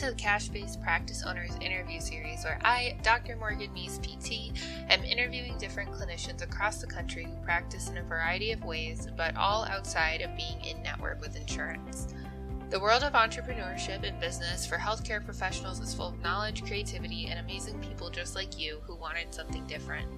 to 0.00 0.06
the 0.06 0.14
Cash 0.14 0.48
Based 0.48 0.80
Practice 0.80 1.22
Owners 1.26 1.50
interview 1.60 2.00
series, 2.00 2.42
where 2.42 2.58
I, 2.64 2.96
Dr. 3.02 3.36
Morgan 3.36 3.70
Meese, 3.74 4.00
PT, 4.00 4.58
am 4.90 5.04
interviewing 5.04 5.58
different 5.58 5.92
clinicians 5.92 6.40
across 6.40 6.80
the 6.80 6.86
country 6.86 7.24
who 7.24 7.44
practice 7.44 7.90
in 7.90 7.98
a 7.98 8.02
variety 8.02 8.52
of 8.52 8.64
ways, 8.64 9.08
but 9.14 9.36
all 9.36 9.66
outside 9.66 10.22
of 10.22 10.34
being 10.38 10.58
in 10.64 10.82
network 10.82 11.20
with 11.20 11.36
insurance. 11.36 12.14
The 12.70 12.80
world 12.80 13.02
of 13.02 13.12
entrepreneurship 13.12 14.02
and 14.02 14.18
business 14.18 14.64
for 14.64 14.76
healthcare 14.76 15.22
professionals 15.22 15.80
is 15.80 15.92
full 15.92 16.08
of 16.08 16.22
knowledge, 16.22 16.64
creativity, 16.64 17.26
and 17.26 17.38
amazing 17.38 17.78
people 17.80 18.08
just 18.08 18.34
like 18.34 18.58
you 18.58 18.80
who 18.86 18.94
wanted 18.94 19.34
something 19.34 19.66
different. 19.66 20.08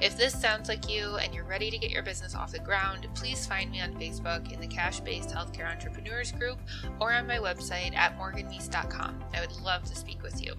If 0.00 0.16
this 0.16 0.38
sounds 0.38 0.68
like 0.68 0.90
you 0.90 1.16
and 1.16 1.34
you're 1.34 1.44
ready 1.44 1.70
to 1.70 1.78
get 1.78 1.90
your 1.90 2.02
business 2.02 2.34
off 2.34 2.52
the 2.52 2.58
ground, 2.58 3.06
please 3.14 3.46
find 3.46 3.70
me 3.70 3.80
on 3.80 3.94
Facebook 3.94 4.52
in 4.52 4.60
the 4.60 4.66
Cash 4.66 5.00
Based 5.00 5.30
Healthcare 5.30 5.70
Entrepreneurs 5.70 6.32
group 6.32 6.58
or 7.00 7.12
on 7.12 7.26
my 7.26 7.38
website 7.38 7.94
at 7.94 8.18
morganmeese.com. 8.18 9.24
I 9.34 9.40
would 9.40 9.56
love 9.62 9.84
to 9.84 9.96
speak 9.96 10.22
with 10.22 10.42
you. 10.42 10.54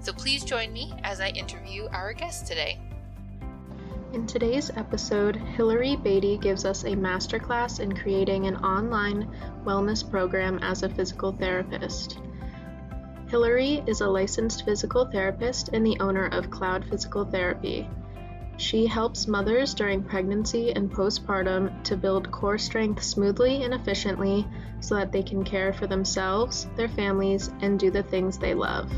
So 0.00 0.12
please 0.12 0.44
join 0.44 0.72
me 0.72 0.92
as 1.04 1.20
I 1.20 1.28
interview 1.28 1.88
our 1.92 2.12
guest 2.12 2.46
today. 2.46 2.80
In 4.12 4.26
today's 4.26 4.70
episode, 4.76 5.36
Hilary 5.36 5.96
Battey 5.96 6.38
gives 6.38 6.66
us 6.66 6.84
a 6.84 6.88
masterclass 6.90 7.80
in 7.80 7.96
creating 7.96 8.46
an 8.46 8.56
online 8.56 9.30
wellness 9.64 10.08
program 10.08 10.58
as 10.58 10.82
a 10.82 10.88
physical 10.88 11.32
therapist. 11.32 12.18
Hilary 13.28 13.82
is 13.86 14.02
a 14.02 14.06
licensed 14.06 14.66
physical 14.66 15.06
therapist 15.06 15.70
and 15.72 15.86
the 15.86 15.96
owner 16.00 16.26
of 16.26 16.50
Cloud 16.50 16.84
Physical 16.84 17.24
Therapy, 17.24 17.88
she 18.56 18.86
helps 18.86 19.26
mothers 19.26 19.74
during 19.74 20.02
pregnancy 20.02 20.72
and 20.72 20.90
postpartum 20.90 21.82
to 21.84 21.96
build 21.96 22.30
core 22.30 22.58
strength 22.58 23.02
smoothly 23.02 23.64
and 23.64 23.74
efficiently 23.74 24.46
so 24.80 24.94
that 24.94 25.12
they 25.12 25.22
can 25.22 25.44
care 25.44 25.72
for 25.72 25.86
themselves, 25.86 26.66
their 26.76 26.88
families, 26.88 27.50
and 27.60 27.78
do 27.78 27.90
the 27.90 28.02
things 28.02 28.38
they 28.38 28.54
love. 28.54 28.90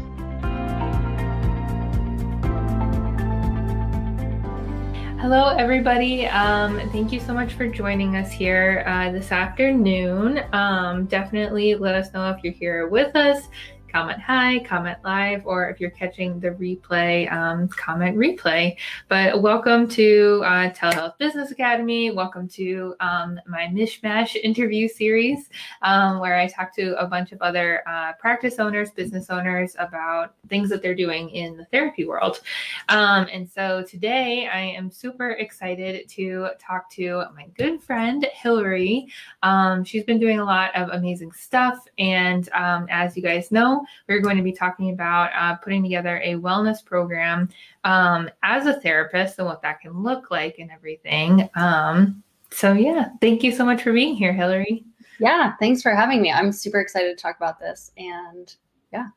Hello, 5.24 5.56
everybody. 5.56 6.26
Um, 6.26 6.78
thank 6.90 7.10
you 7.10 7.18
so 7.18 7.32
much 7.32 7.54
for 7.54 7.66
joining 7.66 8.14
us 8.14 8.30
here 8.30 8.84
uh, 8.86 9.10
this 9.10 9.32
afternoon. 9.32 10.42
Um, 10.52 11.06
definitely 11.06 11.76
let 11.76 11.94
us 11.94 12.12
know 12.12 12.28
if 12.28 12.44
you're 12.44 12.52
here 12.52 12.88
with 12.88 13.16
us 13.16 13.48
comment 13.94 14.20
hi, 14.20 14.58
comment 14.64 14.98
live, 15.04 15.46
or 15.46 15.70
if 15.70 15.80
you're 15.80 15.88
catching 15.88 16.40
the 16.40 16.50
replay, 16.50 17.32
um, 17.32 17.68
comment 17.68 18.16
replay. 18.16 18.76
But 19.08 19.40
welcome 19.40 19.86
to 19.90 20.42
uh, 20.44 20.70
Telehealth 20.70 21.16
Business 21.18 21.52
Academy. 21.52 22.10
Welcome 22.10 22.48
to 22.48 22.96
um, 22.98 23.38
my 23.46 23.66
Mishmash 23.66 24.34
interview 24.34 24.88
series, 24.88 25.48
um, 25.82 26.18
where 26.18 26.36
I 26.36 26.48
talk 26.48 26.74
to 26.74 26.98
a 27.00 27.06
bunch 27.06 27.30
of 27.30 27.40
other 27.40 27.88
uh, 27.88 28.14
practice 28.14 28.58
owners, 28.58 28.90
business 28.90 29.30
owners 29.30 29.76
about 29.78 30.34
things 30.48 30.70
that 30.70 30.82
they're 30.82 30.96
doing 30.96 31.30
in 31.30 31.56
the 31.56 31.64
therapy 31.66 32.04
world. 32.04 32.40
Um, 32.88 33.28
and 33.32 33.48
so 33.48 33.84
today 33.88 34.48
I 34.48 34.58
am 34.58 34.90
super 34.90 35.30
excited 35.30 36.08
to 36.08 36.48
talk 36.58 36.90
to 36.94 37.22
my 37.36 37.46
good 37.56 37.80
friend, 37.80 38.26
Hilary. 38.32 39.06
Um, 39.44 39.84
she's 39.84 40.02
been 40.02 40.18
doing 40.18 40.40
a 40.40 40.44
lot 40.44 40.74
of 40.74 40.88
amazing 40.88 41.30
stuff. 41.30 41.86
And 41.96 42.48
um, 42.54 42.88
as 42.90 43.16
you 43.16 43.22
guys 43.22 43.52
know, 43.52 43.83
we're 44.08 44.20
going 44.20 44.36
to 44.36 44.42
be 44.42 44.52
talking 44.52 44.90
about 44.90 45.30
uh, 45.34 45.56
putting 45.56 45.82
together 45.82 46.20
a 46.22 46.34
wellness 46.34 46.84
program 46.84 47.48
um, 47.84 48.28
as 48.42 48.66
a 48.66 48.80
therapist 48.80 49.38
and 49.38 49.46
what 49.46 49.62
that 49.62 49.80
can 49.80 50.02
look 50.02 50.30
like 50.30 50.58
and 50.58 50.70
everything. 50.70 51.48
Um, 51.54 52.22
so, 52.50 52.72
yeah, 52.72 53.08
thank 53.20 53.42
you 53.42 53.52
so 53.52 53.64
much 53.64 53.82
for 53.82 53.92
being 53.92 54.14
here, 54.14 54.32
Hilary. 54.32 54.84
Yeah, 55.18 55.54
thanks 55.58 55.82
for 55.82 55.94
having 55.94 56.22
me. 56.22 56.30
I'm 56.30 56.52
super 56.52 56.80
excited 56.80 57.16
to 57.16 57.22
talk 57.22 57.36
about 57.36 57.58
this. 57.58 57.90
And 57.96 58.54
yeah. 58.92 59.08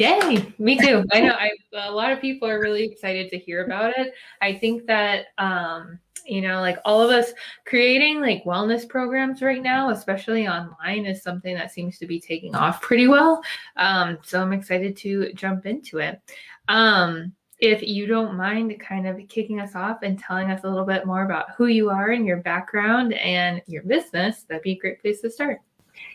Yay, 0.00 0.54
me 0.58 0.78
too. 0.78 1.04
I 1.12 1.20
know 1.20 1.32
I, 1.38 1.50
a 1.74 1.92
lot 1.92 2.10
of 2.10 2.22
people 2.22 2.48
are 2.48 2.58
really 2.58 2.84
excited 2.84 3.28
to 3.30 3.38
hear 3.38 3.66
about 3.66 3.92
it. 3.98 4.14
I 4.40 4.54
think 4.54 4.86
that 4.86 5.26
um, 5.36 5.98
you 6.24 6.40
know 6.40 6.60
like 6.60 6.78
all 6.86 7.02
of 7.02 7.10
us 7.10 7.32
creating 7.66 8.20
like 8.20 8.42
wellness 8.44 8.88
programs 8.88 9.40
right 9.40 9.62
now 9.62 9.88
especially 9.88 10.46
online 10.46 11.06
is 11.06 11.22
something 11.22 11.54
that 11.54 11.72
seems 11.72 11.98
to 11.98 12.06
be 12.06 12.20
taking 12.20 12.54
off 12.54 12.82
pretty 12.82 13.08
well 13.08 13.40
um, 13.78 14.18
so 14.22 14.42
i'm 14.42 14.52
excited 14.52 14.94
to 14.94 15.32
jump 15.32 15.64
into 15.64 15.96
it 15.96 16.20
um, 16.68 17.32
if 17.58 17.82
you 17.82 18.06
don't 18.06 18.36
mind 18.36 18.78
kind 18.78 19.08
of 19.08 19.18
kicking 19.28 19.60
us 19.60 19.74
off 19.74 20.02
and 20.02 20.18
telling 20.18 20.50
us 20.50 20.60
a 20.64 20.68
little 20.68 20.84
bit 20.84 21.06
more 21.06 21.24
about 21.24 21.52
who 21.56 21.66
you 21.66 21.88
are 21.88 22.10
and 22.10 22.26
your 22.26 22.36
background 22.36 23.14
and 23.14 23.62
your 23.66 23.82
business 23.84 24.42
that'd 24.42 24.62
be 24.62 24.72
a 24.72 24.78
great 24.78 25.00
place 25.00 25.22
to 25.22 25.30
start 25.30 25.58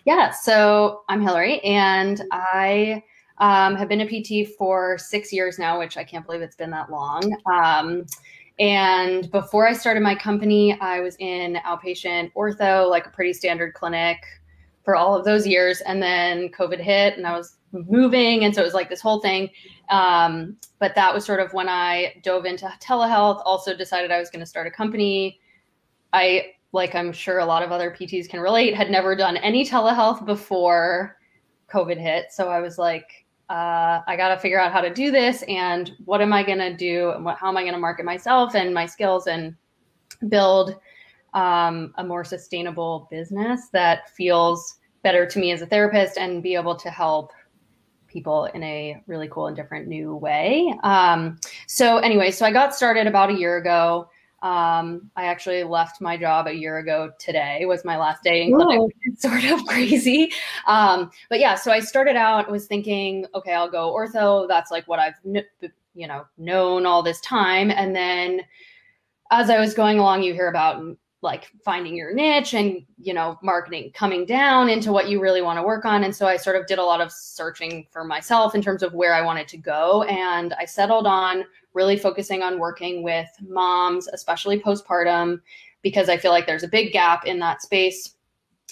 yeah 0.06 0.30
so 0.30 1.02
i'm 1.10 1.22
hilary 1.22 1.60
and 1.62 2.22
i 2.32 3.02
um, 3.40 3.76
have 3.76 3.90
been 3.90 4.02
a 4.02 4.08
pt 4.08 4.56
for 4.58 4.98
six 4.98 5.32
years 5.34 5.60
now 5.60 5.78
which 5.78 5.98
i 5.98 6.04
can't 6.04 6.26
believe 6.26 6.42
it's 6.42 6.56
been 6.56 6.70
that 6.72 6.90
long 6.90 7.22
um, 7.52 8.06
and 8.60 9.30
before 9.32 9.68
I 9.68 9.74
started 9.74 10.02
my 10.02 10.16
company, 10.16 10.80
I 10.80 11.02
was 11.02 11.16
in 11.20 11.56
outpatient 11.66 12.32
ortho, 12.34 12.90
like 12.90 13.06
a 13.06 13.10
pretty 13.10 13.34
standard 13.34 13.74
clinic 13.74 14.24
for 14.84 14.96
all 14.96 15.16
of 15.16 15.26
those 15.26 15.46
years. 15.46 15.82
And 15.82 16.02
then 16.02 16.50
COVID 16.50 16.80
hit 16.80 17.18
and 17.18 17.28
I 17.28 17.36
was 17.36 17.58
moving. 17.74 18.46
And 18.46 18.56
so 18.56 18.62
it 18.62 18.66
was 18.66 18.74
like 18.74 18.90
this 18.90 19.02
whole 19.02 19.20
thing. 19.20 19.50
Um, 19.90 20.56
but 20.80 20.96
that 20.96 21.14
was 21.14 21.26
sort 21.26 21.42
of 21.42 21.52
when 21.54 21.68
I 21.68 22.16
dove 22.24 22.46
into 22.46 22.72
telehealth, 22.80 23.42
also 23.46 23.76
decided 23.76 24.12
I 24.12 24.20
was 24.20 24.30
going 24.30 24.40
to 24.40 24.46
start 24.46 24.68
a 24.68 24.72
company. 24.72 25.40
I, 26.14 26.54
like 26.72 26.96
I'm 26.96 27.12
sure 27.12 27.40
a 27.40 27.46
lot 27.46 27.64
of 27.64 27.72
other 27.72 27.92
PTs 27.92 28.30
can 28.30 28.40
relate, 28.40 28.74
had 28.74 28.90
never 28.90 29.16
done 29.16 29.36
any 29.38 29.66
telehealth 29.66 30.26
before 30.26 31.18
COVID 31.70 32.00
hit. 32.00 32.28
So 32.32 32.48
I 32.48 32.62
was 32.62 32.78
like, 32.78 33.25
uh, 33.50 34.02
I 34.08 34.16
got 34.18 34.30
to 34.30 34.38
figure 34.40 34.60
out 34.60 34.72
how 34.72 34.82
to 34.82 34.94
do 34.94 35.12
this 35.12 35.44
and 35.48 35.92
what 36.06 36.22
am 36.22 36.34
I 36.34 36.44
going 36.44 36.60
to 36.60 36.76
do 36.76 37.12
and 37.12 37.24
what, 37.24 37.38
how 37.38 37.50
am 37.50 37.58
I 37.58 37.62
going 37.62 37.74
to 37.74 37.80
market 37.80 38.06
myself 38.06 38.56
and 38.56 38.74
my 38.74 38.86
skills 38.86 39.28
and 39.28 39.56
build 40.30 40.76
um, 41.34 41.94
a 41.98 42.04
more 42.04 42.24
sustainable 42.24 43.08
business 43.12 43.68
that 43.72 44.10
feels 44.10 44.80
better 45.04 45.26
to 45.28 45.40
me 45.40 45.52
as 45.52 45.62
a 45.62 45.68
therapist 45.68 46.18
and 46.18 46.42
be 46.42 46.56
able 46.56 46.76
to 46.76 46.90
help 46.90 47.32
people 48.08 48.46
in 48.46 48.64
a 48.64 49.04
really 49.08 49.28
cool 49.28 49.48
and 49.48 49.56
different 49.56 49.88
new 49.88 50.16
way. 50.16 50.74
Um, 50.84 51.38
so 51.68 51.98
anyway, 51.98 52.32
so 52.32 52.46
I 52.46 52.52
got 52.52 52.74
started 52.74 53.06
about 53.06 53.30
a 53.30 53.34
year 53.34 53.58
ago. 53.58 54.10
Um, 54.46 55.10
I 55.16 55.24
actually 55.26 55.64
left 55.64 56.02
my 56.02 56.16
job 56.16 56.46
a 56.46 56.54
year 56.54 56.78
ago 56.78 57.12
today 57.18 57.66
was 57.66 57.84
my 57.84 57.98
last 57.98 58.22
day 58.22 58.44
in 58.44 58.54
clinic. 58.54 58.96
It's 59.02 59.24
sort 59.24 59.44
of 59.44 59.66
crazy. 59.66 60.32
Um, 60.68 61.10
but 61.32 61.40
yeah, 61.40 61.56
so 61.56 61.72
I 61.72 61.80
started 61.80 62.16
out 62.16 62.52
was 62.52 62.68
thinking, 62.68 63.26
okay, 63.34 63.54
I'll 63.54 63.72
go 63.72 63.92
ortho. 63.92 64.48
That's 64.48 64.70
like 64.70 64.88
what 64.88 65.00
I've, 65.00 65.16
you 65.96 66.08
know, 66.08 66.28
known 66.38 66.86
all 66.86 67.02
this 67.02 67.20
time. 67.22 67.72
And 67.72 67.96
then 67.96 68.42
as 69.32 69.50
I 69.50 69.60
was 69.60 69.74
going 69.74 69.98
along, 69.98 70.22
you 70.22 70.34
hear 70.34 70.50
about 70.50 70.96
like 71.24 71.50
finding 71.64 71.96
your 71.96 72.14
niche 72.14 72.54
and, 72.54 72.86
you 73.00 73.16
know, 73.16 73.40
marketing 73.42 73.94
coming 73.96 74.28
down 74.28 74.70
into 74.70 74.92
what 74.92 75.10
you 75.10 75.20
really 75.20 75.42
want 75.42 75.58
to 75.58 75.64
work 75.64 75.86
on. 75.86 76.04
And 76.04 76.16
so 76.16 76.28
I 76.28 76.38
sort 76.38 76.56
of 76.56 76.68
did 76.68 76.78
a 76.78 76.84
lot 76.84 77.02
of 77.02 77.12
searching 77.12 77.88
for 77.90 78.04
myself 78.04 78.54
in 78.54 78.62
terms 78.62 78.84
of 78.84 78.94
where 78.94 79.16
I 79.16 79.24
wanted 79.24 79.48
to 79.48 79.58
go. 79.58 80.04
And 80.04 80.54
I 80.54 80.66
settled 80.66 81.08
on 81.08 81.46
really 81.76 81.98
focusing 81.98 82.42
on 82.42 82.58
working 82.58 83.04
with 83.04 83.30
moms, 83.48 84.08
especially 84.08 84.60
postpartum, 84.60 85.42
because 85.84 86.10
I 86.10 86.18
feel 86.18 86.32
like 86.32 86.48
there's 86.48 86.64
a 86.64 86.68
big 86.68 86.92
gap 86.92 87.28
in 87.28 87.38
that 87.40 87.62
space. 87.62 88.16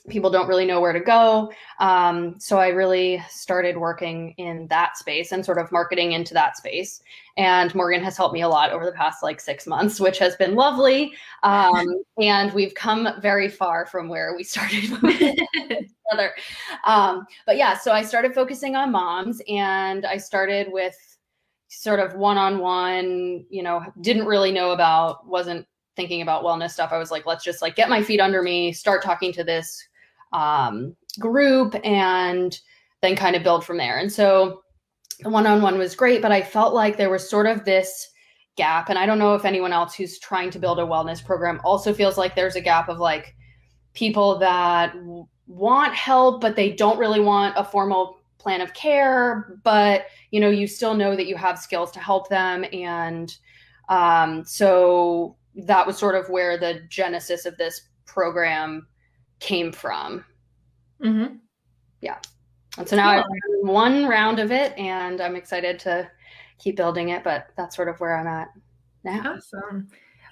People 0.09 0.31
don't 0.31 0.47
really 0.47 0.65
know 0.65 0.81
where 0.81 0.91
to 0.91 0.99
go. 0.99 1.51
Um, 1.79 2.39
so 2.39 2.57
I 2.57 2.69
really 2.69 3.23
started 3.29 3.77
working 3.77 4.33
in 4.37 4.67
that 4.67 4.97
space 4.97 5.31
and 5.31 5.45
sort 5.45 5.59
of 5.59 5.71
marketing 5.71 6.13
into 6.13 6.33
that 6.33 6.57
space. 6.57 7.01
And 7.37 7.73
Morgan 7.75 8.03
has 8.03 8.17
helped 8.17 8.33
me 8.33 8.41
a 8.41 8.49
lot 8.49 8.71
over 8.71 8.85
the 8.85 8.91
past 8.91 9.23
like 9.23 9.39
six 9.39 9.67
months, 9.67 9.99
which 9.99 10.17
has 10.19 10.35
been 10.35 10.55
lovely. 10.55 11.13
Um, 11.43 11.85
and 12.17 12.51
we've 12.53 12.73
come 12.73 13.07
very 13.21 13.47
far 13.47 13.85
from 13.85 14.09
where 14.09 14.35
we 14.35 14.43
started. 14.43 14.91
Um, 16.85 17.25
but 17.45 17.57
yeah, 17.57 17.77
so 17.77 17.91
I 17.91 18.03
started 18.03 18.33
focusing 18.33 18.75
on 18.75 18.91
moms 18.91 19.41
and 19.47 20.05
I 20.05 20.17
started 20.17 20.67
with 20.71 21.12
sort 21.81 21.99
of 21.99 22.15
one-on-one 22.15 23.45
you 23.49 23.63
know 23.63 23.83
didn't 24.01 24.25
really 24.25 24.51
know 24.51 24.71
about 24.71 25.27
wasn't 25.27 25.65
thinking 25.95 26.21
about 26.21 26.43
wellness 26.43 26.71
stuff. 26.71 26.91
I 26.91 26.97
was 26.97 27.11
like 27.11 27.25
let's 27.25 27.43
just 27.43 27.61
like 27.61 27.75
get 27.75 27.89
my 27.89 28.01
feet 28.01 28.19
under 28.19 28.41
me 28.41 28.73
start 28.73 29.03
talking 29.03 29.31
to 29.33 29.43
this 29.43 29.87
um, 30.31 30.95
group 31.19 31.75
and 31.83 32.59
then 33.01 33.15
kind 33.15 33.35
of 33.35 33.43
build 33.43 33.63
from 33.65 33.77
there. 33.77 33.99
And 33.99 34.11
so 34.11 34.63
the 35.21 35.29
one-on-one 35.29 35.77
was 35.77 35.95
great 35.95 36.21
but 36.21 36.31
i 36.31 36.41
felt 36.41 36.73
like 36.73 36.97
there 36.97 37.09
was 37.09 37.27
sort 37.27 37.45
of 37.45 37.65
this 37.65 38.09
gap 38.55 38.89
and 38.89 38.99
i 38.99 39.05
don't 39.05 39.19
know 39.19 39.35
if 39.35 39.45
anyone 39.45 39.73
else 39.73 39.95
who's 39.95 40.19
trying 40.19 40.49
to 40.49 40.59
build 40.59 40.79
a 40.79 40.83
wellness 40.83 41.23
program 41.23 41.59
also 41.63 41.93
feels 41.93 42.17
like 42.17 42.35
there's 42.35 42.55
a 42.55 42.61
gap 42.61 42.89
of 42.89 42.99
like 42.99 43.35
people 43.93 44.37
that 44.39 44.95
want 45.47 45.93
help 45.93 46.41
but 46.41 46.55
they 46.55 46.71
don't 46.71 46.99
really 46.99 47.19
want 47.19 47.53
a 47.57 47.63
formal 47.63 48.17
plan 48.43 48.61
of 48.61 48.73
care, 48.73 49.57
but 49.63 50.07
you 50.31 50.39
know, 50.39 50.49
you 50.49 50.67
still 50.67 50.93
know 50.93 51.15
that 51.15 51.27
you 51.27 51.37
have 51.37 51.57
skills 51.57 51.91
to 51.91 51.99
help 51.99 52.27
them. 52.29 52.65
And 52.73 53.35
um, 53.89 54.43
so 54.45 55.37
that 55.55 55.87
was 55.87 55.97
sort 55.97 56.15
of 56.15 56.29
where 56.29 56.57
the 56.57 56.81
genesis 56.89 57.45
of 57.45 57.57
this 57.57 57.89
program 58.05 58.87
came 59.39 59.71
from. 59.71 60.25
Mm-hmm. 61.01 61.35
Yeah. 62.01 62.17
And 62.77 62.87
so 62.87 62.95
now 62.95 63.09
I've 63.09 63.23
done 63.23 63.73
one 63.73 64.05
round 64.07 64.39
of 64.39 64.51
it 64.51 64.77
and 64.77 65.21
I'm 65.21 65.35
excited 65.35 65.79
to 65.79 66.09
keep 66.59 66.75
building 66.75 67.09
it, 67.09 67.23
but 67.23 67.47
that's 67.55 67.75
sort 67.75 67.87
of 67.87 67.99
where 67.99 68.17
I'm 68.17 68.27
at 68.27 68.49
now. 69.03 69.35
Awesome. 69.35 69.87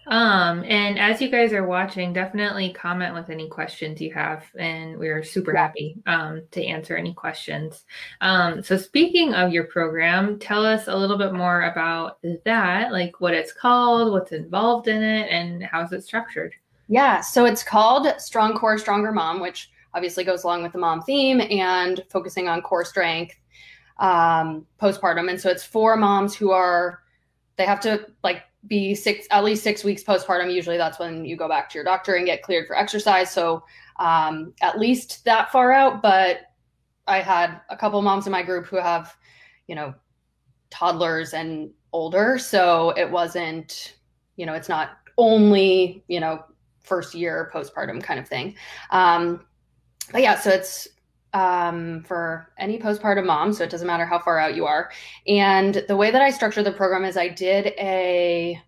Um, 0.07 0.63
and 0.63 0.97
as 0.97 1.21
you 1.21 1.29
guys 1.29 1.53
are 1.53 1.65
watching, 1.65 2.11
definitely 2.11 2.73
comment 2.73 3.13
with 3.13 3.29
any 3.29 3.47
questions 3.47 4.01
you 4.01 4.11
have, 4.13 4.45
and 4.57 4.97
we're 4.97 5.23
super 5.23 5.55
happy 5.55 5.95
um, 6.07 6.41
to 6.51 6.65
answer 6.65 6.97
any 6.97 7.13
questions. 7.13 7.85
Um, 8.19 8.63
so, 8.63 8.77
speaking 8.77 9.33
of 9.35 9.53
your 9.53 9.65
program, 9.65 10.39
tell 10.39 10.65
us 10.65 10.87
a 10.87 10.95
little 10.95 11.17
bit 11.17 11.33
more 11.33 11.63
about 11.63 12.17
that, 12.45 12.91
like 12.91 13.21
what 13.21 13.35
it's 13.35 13.53
called, 13.53 14.11
what's 14.11 14.31
involved 14.31 14.87
in 14.87 15.03
it, 15.03 15.29
and 15.29 15.63
how's 15.63 15.93
it 15.93 16.03
structured. 16.03 16.55
Yeah, 16.87 17.21
so 17.21 17.45
it's 17.45 17.63
called 17.63 18.07
Strong 18.19 18.57
Core, 18.57 18.77
Stronger 18.77 19.11
Mom, 19.11 19.39
which 19.39 19.69
obviously 19.93 20.23
goes 20.23 20.43
along 20.43 20.63
with 20.63 20.71
the 20.71 20.77
mom 20.77 21.01
theme 21.01 21.41
and 21.41 22.03
focusing 22.09 22.47
on 22.47 22.61
core 22.61 22.85
strength 22.85 23.35
um, 23.99 24.65
postpartum. 24.81 25.29
And 25.29 25.39
so 25.39 25.49
it's 25.49 25.63
for 25.63 25.95
moms 25.95 26.35
who 26.35 26.51
are, 26.51 26.99
they 27.57 27.65
have 27.65 27.79
to 27.81 28.07
like 28.23 28.43
be 28.67 28.93
six 28.93 29.27
at 29.31 29.43
least 29.43 29.63
six 29.63 29.83
weeks 29.83 30.03
postpartum 30.03 30.53
usually 30.53 30.77
that's 30.77 30.99
when 30.99 31.25
you 31.25 31.35
go 31.35 31.47
back 31.47 31.69
to 31.69 31.75
your 31.75 31.83
doctor 31.83 32.15
and 32.15 32.25
get 32.25 32.43
cleared 32.43 32.67
for 32.67 32.77
exercise. 32.77 33.31
So 33.31 33.63
um, 33.97 34.53
at 34.61 34.79
least 34.79 35.25
that 35.25 35.51
far 35.51 35.71
out 35.71 36.01
but 36.01 36.41
i 37.07 37.19
had 37.19 37.61
a 37.69 37.75
couple 37.77 38.01
moms 38.01 38.27
in 38.27 38.31
my 38.31 38.43
group 38.43 38.67
who 38.67 38.77
have 38.77 39.15
you 39.67 39.75
know 39.75 39.93
toddlers 40.71 41.33
and 41.33 41.69
older. 41.93 42.37
So 42.39 42.91
it 42.97 43.09
wasn't 43.09 43.95
you 44.37 44.45
know 44.45 44.53
it's 44.53 44.69
not 44.69 44.97
only 45.17 46.03
you 46.07 46.19
know 46.19 46.43
first 46.81 47.13
year 47.13 47.51
postpartum 47.53 48.01
kind 48.01 48.19
of 48.19 48.27
thing. 48.27 48.55
Um, 48.89 49.45
but 50.11 50.21
yeah 50.21 50.39
so 50.39 50.49
it's 50.49 50.87
um, 51.33 52.03
for 52.03 52.51
any 52.57 52.77
postpartum 52.77 53.25
mom, 53.25 53.53
so 53.53 53.63
it 53.63 53.69
doesn't 53.69 53.87
matter 53.87 54.05
how 54.05 54.19
far 54.19 54.39
out 54.39 54.55
you 54.55 54.65
are. 54.65 54.91
And 55.27 55.83
the 55.87 55.95
way 55.95 56.11
that 56.11 56.21
I 56.21 56.29
structured 56.29 56.65
the 56.65 56.71
program 56.71 57.05
is 57.05 57.17
I 57.17 57.29
did 57.29 57.67
a, 57.77 58.61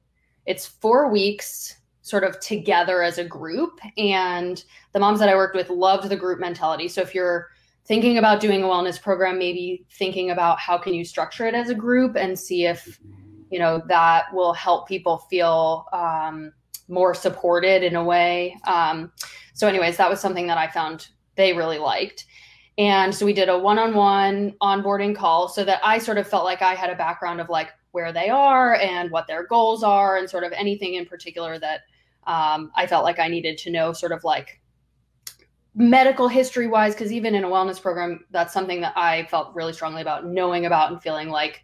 it's 0.45 0.65
four 0.65 1.09
weeks 1.09 1.77
sort 2.01 2.23
of 2.23 2.39
together 2.39 3.01
as 3.01 3.17
a 3.17 3.23
group. 3.23 3.79
And 3.97 4.63
the 4.91 4.99
moms 4.99 5.19
that 5.19 5.29
I 5.29 5.35
worked 5.35 5.55
with 5.55 5.69
loved 5.69 6.09
the 6.09 6.17
group 6.17 6.39
mentality. 6.39 6.87
So 6.87 7.01
if 7.01 7.15
you're 7.15 7.47
thinking 7.85 8.17
about 8.17 8.41
doing 8.41 8.63
a 8.63 8.67
wellness 8.67 9.01
program, 9.01 9.37
maybe 9.37 9.85
thinking 9.91 10.31
about 10.31 10.59
how 10.59 10.77
can 10.77 10.93
you 10.93 11.03
structure 11.05 11.47
it 11.47 11.53
as 11.53 11.69
a 11.69 11.75
group 11.75 12.15
and 12.15 12.37
see 12.37 12.65
if, 12.65 12.99
you 13.49 13.59
know, 13.59 13.81
that 13.87 14.33
will 14.33 14.53
help 14.53 14.87
people 14.87 15.17
feel 15.29 15.85
um, 15.93 16.51
more 16.87 17.13
supported 17.13 17.83
in 17.83 17.95
a 17.95 18.03
way. 18.03 18.57
Um, 18.65 19.11
so 19.53 19.67
anyways, 19.67 19.97
that 19.97 20.09
was 20.09 20.19
something 20.19 20.47
that 20.47 20.57
I 20.57 20.67
found 20.67 21.07
they 21.35 21.53
really 21.53 21.79
liked. 21.79 22.25
And 22.77 23.13
so 23.13 23.25
we 23.25 23.33
did 23.33 23.49
a 23.49 23.57
one 23.57 23.77
on 23.77 23.93
one 23.93 24.55
onboarding 24.61 25.15
call 25.15 25.47
so 25.47 25.63
that 25.63 25.79
I 25.83 25.99
sort 25.99 26.17
of 26.17 26.27
felt 26.27 26.43
like 26.43 26.61
I 26.61 26.73
had 26.73 26.89
a 26.89 26.95
background 26.95 27.39
of 27.39 27.49
like 27.49 27.69
where 27.91 28.11
they 28.11 28.29
are 28.29 28.75
and 28.75 29.11
what 29.11 29.27
their 29.27 29.45
goals 29.45 29.83
are 29.83 30.17
and 30.17 30.27
sort 30.27 30.43
of 30.43 30.51
anything 30.53 30.95
in 30.95 31.05
particular 31.05 31.59
that 31.59 31.81
um, 32.25 32.71
I 32.75 32.87
felt 32.87 33.03
like 33.03 33.19
I 33.19 33.27
needed 33.27 33.57
to 33.59 33.69
know, 33.69 33.93
sort 33.93 34.11
of 34.11 34.23
like 34.23 34.59
medical 35.75 36.27
history 36.27 36.67
wise. 36.67 36.95
Because 36.95 37.11
even 37.11 37.35
in 37.35 37.43
a 37.43 37.47
wellness 37.47 37.79
program, 37.79 38.25
that's 38.31 38.53
something 38.53 38.81
that 38.81 38.93
I 38.97 39.27
felt 39.29 39.53
really 39.53 39.73
strongly 39.73 40.01
about 40.01 40.25
knowing 40.25 40.65
about 40.65 40.91
and 40.91 41.01
feeling 41.01 41.29
like 41.29 41.63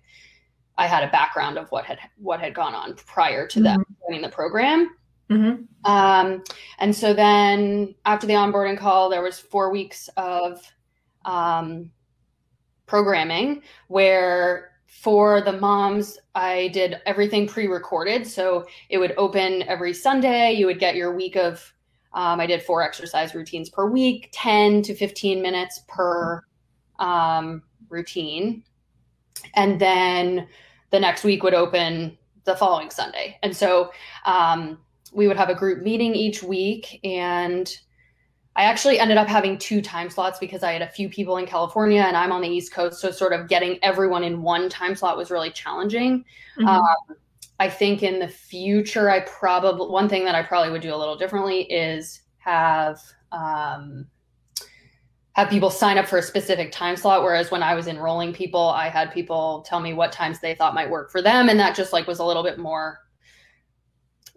I 0.78 0.86
had 0.86 1.04
a 1.04 1.12
background 1.12 1.58
of 1.58 1.70
what 1.72 1.86
had 1.86 2.00
what 2.18 2.40
had 2.40 2.54
gone 2.54 2.76
on 2.76 2.94
prior 2.94 3.48
to 3.48 3.60
mm-hmm. 3.60 3.64
them 3.64 3.86
joining 4.06 4.22
the 4.22 4.30
program. 4.30 4.92
Mm-hmm. 5.30 5.92
Um, 5.92 6.44
and 6.80 6.96
so 6.96 7.14
then 7.14 7.96
after 8.06 8.28
the 8.28 8.34
onboarding 8.34 8.78
call, 8.78 9.10
there 9.10 9.22
was 9.22 9.40
four 9.40 9.72
weeks 9.72 10.10
of 10.18 10.62
um, 11.30 11.92
programming 12.88 13.62
where 13.88 14.72
for 14.88 15.42
the 15.42 15.52
moms, 15.54 16.18
I 16.34 16.70
did 16.74 17.00
everything 17.06 17.48
pre 17.48 17.68
recorded. 17.68 18.26
So 18.26 18.66
it 18.90 18.98
would 18.98 19.14
open 19.18 19.64
every 19.64 19.94
Sunday. 19.94 20.54
You 20.54 20.66
would 20.66 20.80
get 20.80 20.96
your 20.96 21.16
week 21.16 21.36
of, 21.36 21.74
um, 22.14 22.40
I 22.40 22.48
did 22.48 22.64
four 22.64 22.82
exercise 22.82 23.36
routines 23.36 23.70
per 23.70 23.88
week, 23.88 24.30
10 24.34 24.82
to 24.82 24.96
15 24.96 25.42
minutes 25.42 25.84
per 25.88 26.44
um, 26.98 27.62
routine. 27.90 28.64
And 29.54 29.80
then 29.80 30.48
the 30.90 31.00
next 31.00 31.24
week 31.24 31.44
would 31.44 31.54
open 31.54 32.18
the 32.46 32.56
following 32.56 32.90
Sunday. 32.90 33.38
And 33.44 33.56
so 33.56 33.92
um, 34.26 34.80
we 35.14 35.28
would 35.28 35.38
have 35.38 35.50
a 35.50 35.56
group 35.56 35.84
meeting 35.84 36.16
each 36.16 36.42
week 36.42 37.00
and 37.04 37.72
I 38.56 38.64
actually 38.64 39.00
ended 39.00 39.18
up 39.18 39.28
having 39.28 39.58
two 39.58 39.82
time 39.82 40.10
slots 40.10 40.40
because 40.40 40.64
I 40.64 40.74
had 40.74 40.82
a 40.82 40.88
few 40.88 41.08
people 41.08 41.38
in 41.38 41.46
California 41.46 42.02
and 42.02 42.18
I'm 42.18 42.32
on 42.32 42.42
the 42.42 42.50
East 42.50 42.74
Coast. 42.74 43.00
So, 43.00 43.12
sort 43.12 43.34
of 43.34 43.48
getting 43.48 43.80
everyone 43.84 44.24
in 44.24 44.42
one 44.42 44.70
time 44.70 44.96
slot 44.96 45.18
was 45.18 45.32
really 45.32 45.52
challenging. 45.52 46.26
Mm-hmm. 46.58 46.68
Um, 46.68 47.18
I 47.60 47.70
think 47.70 48.04
in 48.04 48.20
the 48.20 48.28
future, 48.28 49.10
I 49.10 49.22
probably, 49.22 49.88
one 49.88 50.10
thing 50.10 50.26
that 50.26 50.36
I 50.36 50.44
probably 50.44 50.72
would 50.72 50.82
do 50.82 50.94
a 50.94 50.98
little 50.98 51.18
differently 51.18 51.64
is 51.64 52.22
have, 52.40 53.00
um, 53.32 54.08
have 55.34 55.50
people 55.50 55.70
sign 55.70 55.98
up 55.98 56.06
for 56.06 56.18
a 56.18 56.22
specific 56.22 56.70
time 56.70 56.98
slot 56.98 57.24
whereas 57.24 57.50
when 57.50 57.64
i 57.64 57.74
was 57.74 57.88
enrolling 57.88 58.34
people 58.34 58.60
i 58.70 58.90
had 58.90 59.10
people 59.14 59.64
tell 59.66 59.80
me 59.80 59.94
what 59.94 60.12
times 60.12 60.42
they 60.42 60.54
thought 60.54 60.74
might 60.74 60.90
work 60.90 61.10
for 61.10 61.22
them 61.22 61.48
and 61.48 61.58
that 61.58 61.74
just 61.74 61.94
like 61.94 62.08
was 62.08 62.20
a 62.20 62.26
little 62.26 62.44
bit 62.44 62.58
more 62.58 63.00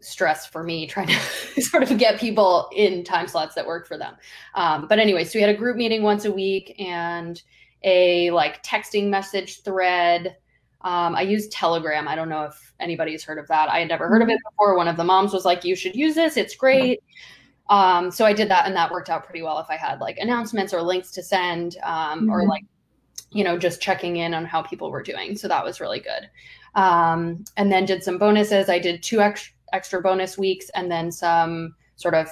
stress 0.02 0.46
for 0.46 0.62
me 0.62 0.86
trying 0.86 1.08
to 1.08 1.60
sort 1.62 1.82
of 1.82 1.96
get 1.98 2.18
people 2.18 2.68
in 2.74 3.04
time 3.04 3.26
slots 3.28 3.54
that 3.54 3.66
work 3.66 3.86
for 3.86 3.96
them. 3.96 4.14
Um, 4.54 4.86
but 4.88 4.98
anyway, 4.98 5.24
so 5.24 5.38
we 5.38 5.40
had 5.40 5.50
a 5.50 5.56
group 5.56 5.76
meeting 5.76 6.02
once 6.02 6.24
a 6.24 6.32
week 6.32 6.74
and 6.78 7.42
a 7.84 8.30
like 8.30 8.62
texting 8.62 9.08
message 9.08 9.62
thread. 9.62 10.36
Um, 10.82 11.14
I 11.14 11.22
use 11.22 11.48
Telegram. 11.48 12.08
I 12.08 12.14
don't 12.14 12.28
know 12.28 12.44
if 12.44 12.74
anybody's 12.80 13.22
heard 13.22 13.38
of 13.38 13.46
that. 13.48 13.68
I 13.68 13.80
had 13.80 13.88
never 13.88 14.08
heard 14.08 14.22
of 14.22 14.28
it 14.28 14.40
before. 14.50 14.76
One 14.76 14.88
of 14.88 14.96
the 14.96 15.04
moms 15.04 15.32
was 15.32 15.44
like, 15.44 15.64
"You 15.64 15.76
should 15.76 15.94
use 15.94 16.14
this. 16.14 16.36
It's 16.36 16.56
great." 16.56 17.00
Um, 17.68 18.10
so 18.10 18.24
I 18.24 18.32
did 18.32 18.48
that, 18.50 18.66
and 18.66 18.76
that 18.76 18.90
worked 18.90 19.08
out 19.08 19.24
pretty 19.24 19.42
well. 19.42 19.58
If 19.58 19.70
I 19.70 19.76
had 19.76 20.00
like 20.00 20.18
announcements 20.18 20.74
or 20.74 20.82
links 20.82 21.10
to 21.12 21.22
send, 21.22 21.76
um, 21.82 22.22
mm-hmm. 22.22 22.30
or 22.30 22.46
like, 22.46 22.64
you 23.30 23.44
know, 23.44 23.56
just 23.56 23.80
checking 23.80 24.16
in 24.16 24.34
on 24.34 24.44
how 24.44 24.62
people 24.62 24.90
were 24.90 25.02
doing. 25.02 25.36
So 25.36 25.48
that 25.48 25.64
was 25.64 25.80
really 25.80 26.00
good. 26.00 26.28
Um, 26.74 27.44
and 27.56 27.70
then 27.70 27.84
did 27.84 28.02
some 28.02 28.18
bonuses. 28.18 28.68
I 28.68 28.78
did 28.78 29.02
two 29.02 29.20
extra 29.20 29.54
extra 29.72 30.00
bonus 30.00 30.36
weeks 30.36 30.68
and 30.74 30.90
then 30.90 31.10
some 31.10 31.74
sort 31.96 32.14
of 32.14 32.28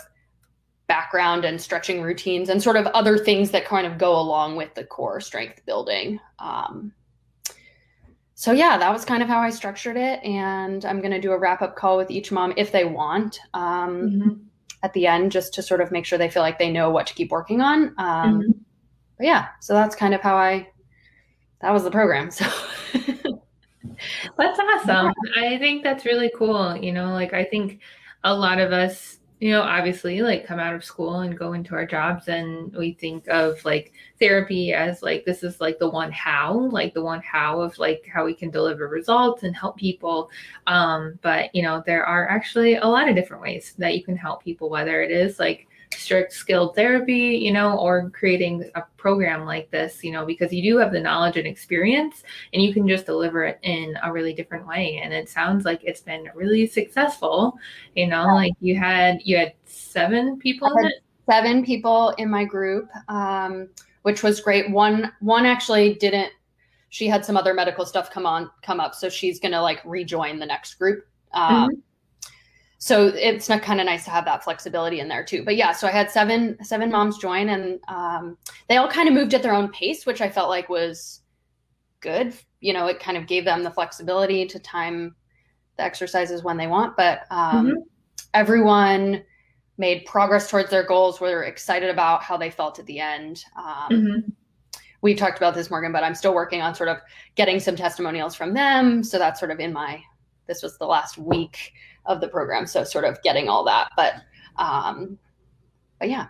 background 0.87 1.44
and 1.44 1.60
stretching 1.60 2.02
routines 2.02 2.48
and 2.48 2.60
sort 2.60 2.76
of 2.76 2.86
other 2.88 3.17
things 3.17 3.53
that 3.53 3.65
kind 3.65 3.86
of 3.86 3.96
go 3.96 4.19
along 4.19 4.56
with 4.56 4.74
the 4.74 4.84
core 4.84 5.20
strength 5.20 5.65
building. 5.65 6.19
Um, 6.41 6.93
so 8.34 8.53
yeah, 8.53 8.79
that 8.79 8.91
was 8.91 9.05
kind 9.05 9.22
of 9.22 9.29
how 9.29 9.38
I 9.38 9.50
structured 9.50 9.96
it, 9.96 10.24
and 10.24 10.84
I'm 10.86 11.00
going 11.00 11.10
to 11.10 11.20
do 11.20 11.32
a 11.32 11.38
wrap 11.38 11.60
up 11.60 11.76
call 11.76 11.98
with 11.98 12.10
each 12.10 12.32
mom 12.32 12.55
if 12.56 12.72
they 12.72 12.86
want 12.86 13.38
um, 13.53 14.00
mm-hmm. 14.00 14.31
at 14.82 14.94
the 14.94 15.06
end, 15.06 15.31
just 15.31 15.53
to 15.55 15.62
sort 15.62 15.82
of 15.82 15.93
make 15.93 16.06
sure 16.06 16.19
they 16.19 16.31
feel 16.31 16.43
like 16.43 16.58
they 16.58 16.72
know 16.72 16.88
what 16.88 17.06
to 17.08 17.15
keep 17.15 17.31
working 17.31 17.60
on. 17.60 17.94
Um, 17.98 18.41
mm-hmm. 18.41 18.50
But 19.19 19.26
yeah, 19.26 19.48
so 19.60 19.74
that's 19.74 19.94
kind 19.94 20.15
of 20.15 20.22
how 20.22 20.36
I. 20.36 20.69
That 21.60 21.72
was 21.72 21.84
the 21.84 21.91
program. 21.91 22.31
So. 22.41 22.46
That's 24.36 24.58
awesome. 24.58 25.12
I 25.36 25.58
think 25.58 25.82
that's 25.82 26.04
really 26.04 26.30
cool. 26.36 26.76
You 26.76 26.92
know, 26.92 27.12
like 27.12 27.32
I 27.32 27.44
think 27.44 27.80
a 28.24 28.34
lot 28.34 28.58
of 28.58 28.72
us, 28.72 29.19
you 29.40 29.50
know, 29.50 29.62
obviously 29.62 30.20
like 30.20 30.46
come 30.46 30.58
out 30.58 30.74
of 30.74 30.84
school 30.84 31.20
and 31.20 31.38
go 31.38 31.54
into 31.54 31.74
our 31.74 31.86
jobs 31.86 32.28
and 32.28 32.70
we 32.76 32.92
think 32.92 33.26
of 33.28 33.64
like 33.64 33.92
therapy 34.19 34.74
as 34.74 35.02
like 35.02 35.24
this 35.24 35.42
is 35.42 35.60
like 35.60 35.78
the 35.78 35.88
one 35.88 36.12
how, 36.12 36.69
like 36.70 36.92
the 36.92 37.02
one 37.02 37.22
how 37.22 37.60
of 37.60 37.78
like 37.78 38.04
how 38.12 38.24
we 38.24 38.34
can 38.34 38.50
deliver 38.50 38.86
results 38.88 39.42
and 39.42 39.56
help 39.56 39.78
people. 39.78 40.30
Um, 40.66 41.19
but 41.22 41.54
you 41.54 41.62
know, 41.62 41.82
there 41.86 42.04
are 42.04 42.28
actually 42.28 42.76
a 42.76 42.86
lot 42.86 43.08
of 43.08 43.16
different 43.16 43.42
ways 43.42 43.74
that 43.78 43.96
you 43.96 44.04
can 44.04 44.16
help 44.16 44.44
people, 44.44 44.69
whether 44.69 45.00
it 45.02 45.10
is 45.10 45.38
like 45.38 45.69
strict 45.93 46.32
skilled 46.32 46.75
therapy, 46.75 47.39
you 47.43 47.53
know, 47.53 47.77
or 47.79 48.11
creating 48.11 48.70
a 48.75 48.82
program 48.97 49.44
like 49.44 49.70
this, 49.70 50.05
you 50.05 50.13
know, 50.13 50.25
because 50.25 50.53
you 50.53 50.63
do 50.63 50.79
have 50.79 50.93
the 50.93 51.01
knowledge 51.01 51.37
and 51.37 51.47
experience 51.47 52.23
and 52.53 52.63
you 52.63 52.73
can 52.73 52.89
just 52.89 53.06
deliver 53.06 53.44
it 53.44 53.59
in 53.63 53.97
a 54.03 54.13
really 54.13 54.32
different 54.32 54.67
way. 54.67 55.01
And 55.03 55.13
it 55.13 55.29
sounds 55.29 55.65
like 55.65 55.81
it's 55.82 56.01
been 56.01 56.29
really 56.35 56.67
successful. 56.67 57.59
You 57.97 58.06
know, 58.06 58.25
yeah. 58.25 58.32
like 58.32 58.53
you 58.61 58.77
had 58.77 59.19
you 59.25 59.37
had 59.37 59.55
seven 59.65 60.39
people 60.39 60.70
Seven 61.31 61.65
people 61.65 62.11
in 62.19 62.29
my 62.29 62.44
group, 62.44 62.91
um, 63.09 63.69
which 64.03 64.25
was 64.25 64.41
great. 64.41 64.69
One 64.69 65.13
one 65.20 65.47
actually 65.47 65.94
didn't 65.94 66.32
she 66.89 67.06
had 67.06 67.25
some 67.25 67.37
other 67.37 67.55
medical 67.55 67.87
stuff 67.87 68.11
come 68.11 68.27
on 68.27 68.51
come 68.63 68.81
up. 68.81 68.97
So 68.97 69.09
she's 69.09 69.39
gonna 69.39 69.63
like 69.63 69.81
rejoin 69.85 70.41
the 70.41 70.47
next 70.47 70.75
group. 70.75 71.06
Um, 71.32 71.69
mm-hmm 71.69 71.81
so 72.82 73.08
it's 73.08 73.51
not 73.51 73.60
kind 73.60 73.79
of 73.79 73.84
nice 73.84 74.05
to 74.05 74.10
have 74.10 74.25
that 74.25 74.43
flexibility 74.43 75.01
in 75.01 75.08
there 75.08 75.22
too 75.22 75.44
but 75.44 75.55
yeah 75.55 75.70
so 75.70 75.87
i 75.87 75.91
had 75.91 76.10
seven 76.10 76.56
seven 76.65 76.91
moms 76.91 77.19
join 77.19 77.51
and 77.51 77.79
um, 77.89 78.37
they 78.69 78.79
all 78.79 78.89
kind 78.89 79.06
of 79.06 79.15
moved 79.15 79.34
at 79.34 79.43
their 79.43 79.55
own 79.55 79.69
pace 79.69 80.06
which 80.06 80.20
i 80.20 80.29
felt 80.29 80.49
like 80.49 80.69
was 80.69 81.20
good 82.01 82.34
you 82.60 82.72
know 82.72 82.87
it 82.87 82.99
kind 82.99 83.17
of 83.17 83.27
gave 83.27 83.44
them 83.44 83.63
the 83.63 83.70
flexibility 83.70 84.46
to 84.46 84.58
time 84.58 85.15
the 85.77 85.82
exercises 85.82 86.43
when 86.43 86.56
they 86.56 86.67
want 86.67 86.96
but 86.96 87.20
um, 87.31 87.67
mm-hmm. 87.67 87.81
everyone 88.34 89.22
made 89.77 90.05
progress 90.06 90.51
towards 90.51 90.70
their 90.70 90.82
goals 90.82 91.20
were 91.20 91.44
excited 91.44 91.91
about 91.91 92.22
how 92.22 92.37
they 92.37 92.51
felt 92.51 92.79
at 92.79 92.87
the 92.87 92.99
end 92.99 93.44
um, 93.56 93.89
mm-hmm. 93.91 94.31
we've 95.03 95.17
talked 95.17 95.39
about 95.39 95.55
this, 95.55 95.70
Morgan, 95.70 95.93
but 95.93 96.05
I'm 96.05 96.15
still 96.15 96.34
working 96.34 96.60
on 96.60 96.75
sort 96.75 96.91
of 96.91 96.99
getting 97.34 97.58
some 97.58 97.77
testimonials 97.77 98.34
from 98.34 98.53
them. 98.53 99.03
So 99.03 99.19
that's 99.19 99.41
sort 99.41 99.51
of 99.51 99.58
in 99.58 99.72
my, 99.72 100.03
this 100.46 100.63
was 100.63 100.77
the 100.77 100.84
last 100.84 101.17
week 101.17 101.72
of 102.06 102.20
the 102.20 102.28
program. 102.28 102.66
So 102.66 102.84
sort 102.84 103.04
of 103.04 103.20
getting 103.22 103.48
all 103.48 103.64
that. 103.64 103.88
But, 103.96 104.14
um, 104.56 105.19
but 105.98 106.10
yeah. 106.10 106.26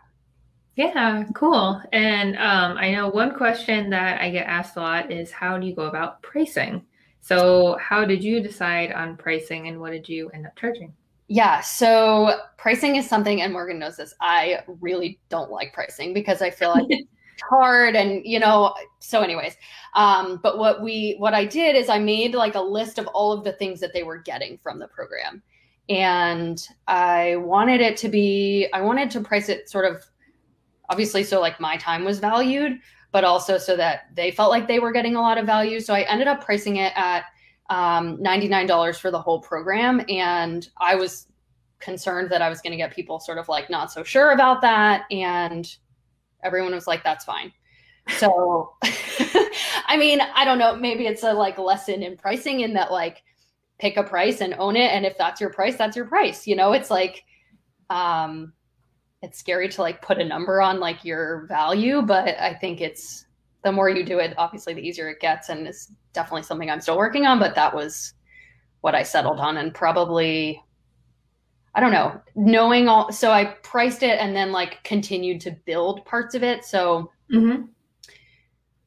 Yeah, 0.76 1.24
cool. 1.34 1.80
And 1.92 2.36
um, 2.36 2.78
I 2.78 2.92
know 2.92 3.08
one 3.08 3.34
question 3.34 3.90
that 3.90 4.20
I 4.20 4.30
get 4.30 4.46
asked 4.46 4.76
a 4.76 4.80
lot 4.80 5.10
is 5.10 5.30
how 5.30 5.58
do 5.58 5.66
you 5.66 5.74
go 5.74 5.82
about 5.82 6.22
pricing? 6.22 6.86
So, 7.20 7.76
how 7.78 8.04
did 8.04 8.24
you 8.24 8.40
decide 8.40 8.92
on 8.92 9.16
pricing 9.16 9.68
and 9.68 9.78
what 9.78 9.90
did 9.90 10.08
you 10.08 10.30
end 10.30 10.46
up 10.46 10.56
charging? 10.56 10.94
Yeah, 11.28 11.60
so 11.60 12.40
pricing 12.56 12.96
is 12.96 13.08
something, 13.08 13.42
and 13.42 13.52
Morgan 13.52 13.78
knows 13.78 13.96
this. 13.96 14.14
I 14.20 14.60
really 14.80 15.20
don't 15.28 15.50
like 15.50 15.72
pricing 15.72 16.12
because 16.12 16.42
I 16.42 16.50
feel 16.50 16.70
like 16.70 16.86
it's 16.88 17.08
hard, 17.48 17.94
and 17.94 18.22
you 18.24 18.40
know. 18.40 18.74
So, 18.98 19.22
anyways, 19.22 19.56
um, 19.94 20.40
but 20.42 20.58
what 20.58 20.82
we 20.82 21.14
what 21.18 21.34
I 21.34 21.44
did 21.44 21.76
is 21.76 21.88
I 21.88 21.98
made 21.98 22.34
like 22.34 22.56
a 22.56 22.60
list 22.60 22.98
of 22.98 23.06
all 23.08 23.32
of 23.32 23.44
the 23.44 23.52
things 23.52 23.80
that 23.80 23.92
they 23.92 24.02
were 24.02 24.18
getting 24.18 24.58
from 24.62 24.78
the 24.78 24.88
program, 24.88 25.40
and 25.90 26.64
I 26.87 27.37
wanted 27.37 27.80
it 27.80 27.97
to 27.99 28.09
be. 28.09 28.68
I 28.73 28.80
wanted 28.80 29.11
to 29.11 29.20
price 29.20 29.49
it 29.49 29.68
sort 29.68 29.85
of, 29.85 30.04
obviously, 30.88 31.25
so 31.25 31.40
like 31.40 31.59
my 31.59 31.76
time 31.76 32.04
was 32.04 32.20
valued, 32.20 32.78
but 33.11 33.25
also 33.25 33.59
so 33.59 33.76
that 33.76 34.02
they 34.14 34.30
felt 34.30 34.50
like 34.50 34.68
they 34.68 34.78
were 34.78 34.92
getting 34.92 35.16
a 35.16 35.20
lot 35.20 35.37
of 35.37 35.47
value. 35.47 35.80
So 35.80 35.92
I 35.92 36.02
ended 36.02 36.28
up 36.28 36.44
pricing 36.44 36.76
it 36.76 36.92
at 36.94 37.25
um, 37.70 38.18
$99 38.18 38.99
for 39.00 39.11
the 39.11 39.20
whole 39.20 39.40
program. 39.40 40.00
And 40.09 40.68
I 40.78 40.94
was 40.94 41.26
concerned 41.80 42.30
that 42.30 42.40
I 42.40 42.49
was 42.49 42.61
going 42.61 42.73
to 42.73 42.76
get 42.76 42.94
people 42.94 43.18
sort 43.18 43.38
of 43.38 43.49
like 43.49 43.68
not 43.68 43.90
so 43.90 44.04
sure 44.04 44.30
about 44.30 44.61
that. 44.61 45.06
And 45.11 45.68
everyone 46.44 46.73
was 46.73 46.87
like, 46.87 47.02
that's 47.02 47.25
fine. 47.25 47.52
So, 48.16 48.75
I 48.82 49.97
mean, 49.99 50.20
I 50.20 50.44
don't 50.44 50.59
know. 50.59 50.76
Maybe 50.76 51.09
it's 51.09 51.25
a 51.25 51.32
like 51.32 51.59
lesson 51.59 52.04
in 52.04 52.16
pricing 52.16 52.61
in 52.61 52.75
that 52.75 52.92
like 52.92 53.25
pick 53.80 53.96
a 53.96 54.02
price 54.04 54.40
and 54.40 54.54
own 54.58 54.76
it. 54.76 54.92
And 54.92 55.06
if 55.06 55.16
that's 55.16 55.40
your 55.40 55.50
price, 55.50 55.76
that's 55.76 55.96
your 55.96 56.06
price. 56.06 56.46
You 56.46 56.54
know, 56.54 56.72
it's 56.72 56.90
like, 56.90 57.25
um, 57.88 58.52
it's 59.22 59.38
scary 59.38 59.68
to 59.68 59.82
like 59.82 60.02
put 60.02 60.18
a 60.18 60.25
number 60.25 60.60
on 60.60 60.80
like 60.80 61.04
your 61.04 61.46
value, 61.49 62.02
but 62.02 62.38
I 62.38 62.54
think 62.54 62.80
it's 62.80 63.26
the 63.64 63.72
more 63.72 63.90
you 63.90 64.04
do 64.04 64.18
it, 64.18 64.34
obviously 64.38 64.75
the 64.75 64.80
easier 64.80 65.08
it 65.08 65.20
gets. 65.20 65.49
And 65.49 65.66
it's 65.66 65.92
definitely 66.12 66.42
something 66.42 66.70
I'm 66.70 66.80
still 66.80 66.96
working 66.96 67.26
on, 67.26 67.38
but 67.38 67.54
that 67.54 67.75
was 67.75 68.14
what 68.82 68.94
I 68.94 69.02
settled 69.02 69.40
on 69.40 69.56
and 69.56 69.75
probably 69.75 70.62
I 71.75 71.80
don't 71.80 71.92
know, 71.92 72.20
knowing 72.34 72.88
all 72.88 73.12
so 73.12 73.30
I 73.30 73.44
priced 73.62 74.02
it 74.02 74.18
and 74.18 74.34
then 74.34 74.50
like 74.50 74.82
continued 74.82 75.40
to 75.42 75.56
build 75.66 76.04
parts 76.04 76.34
of 76.34 76.42
it. 76.42 76.64
So 76.64 77.10
mm-hmm. 77.32 77.66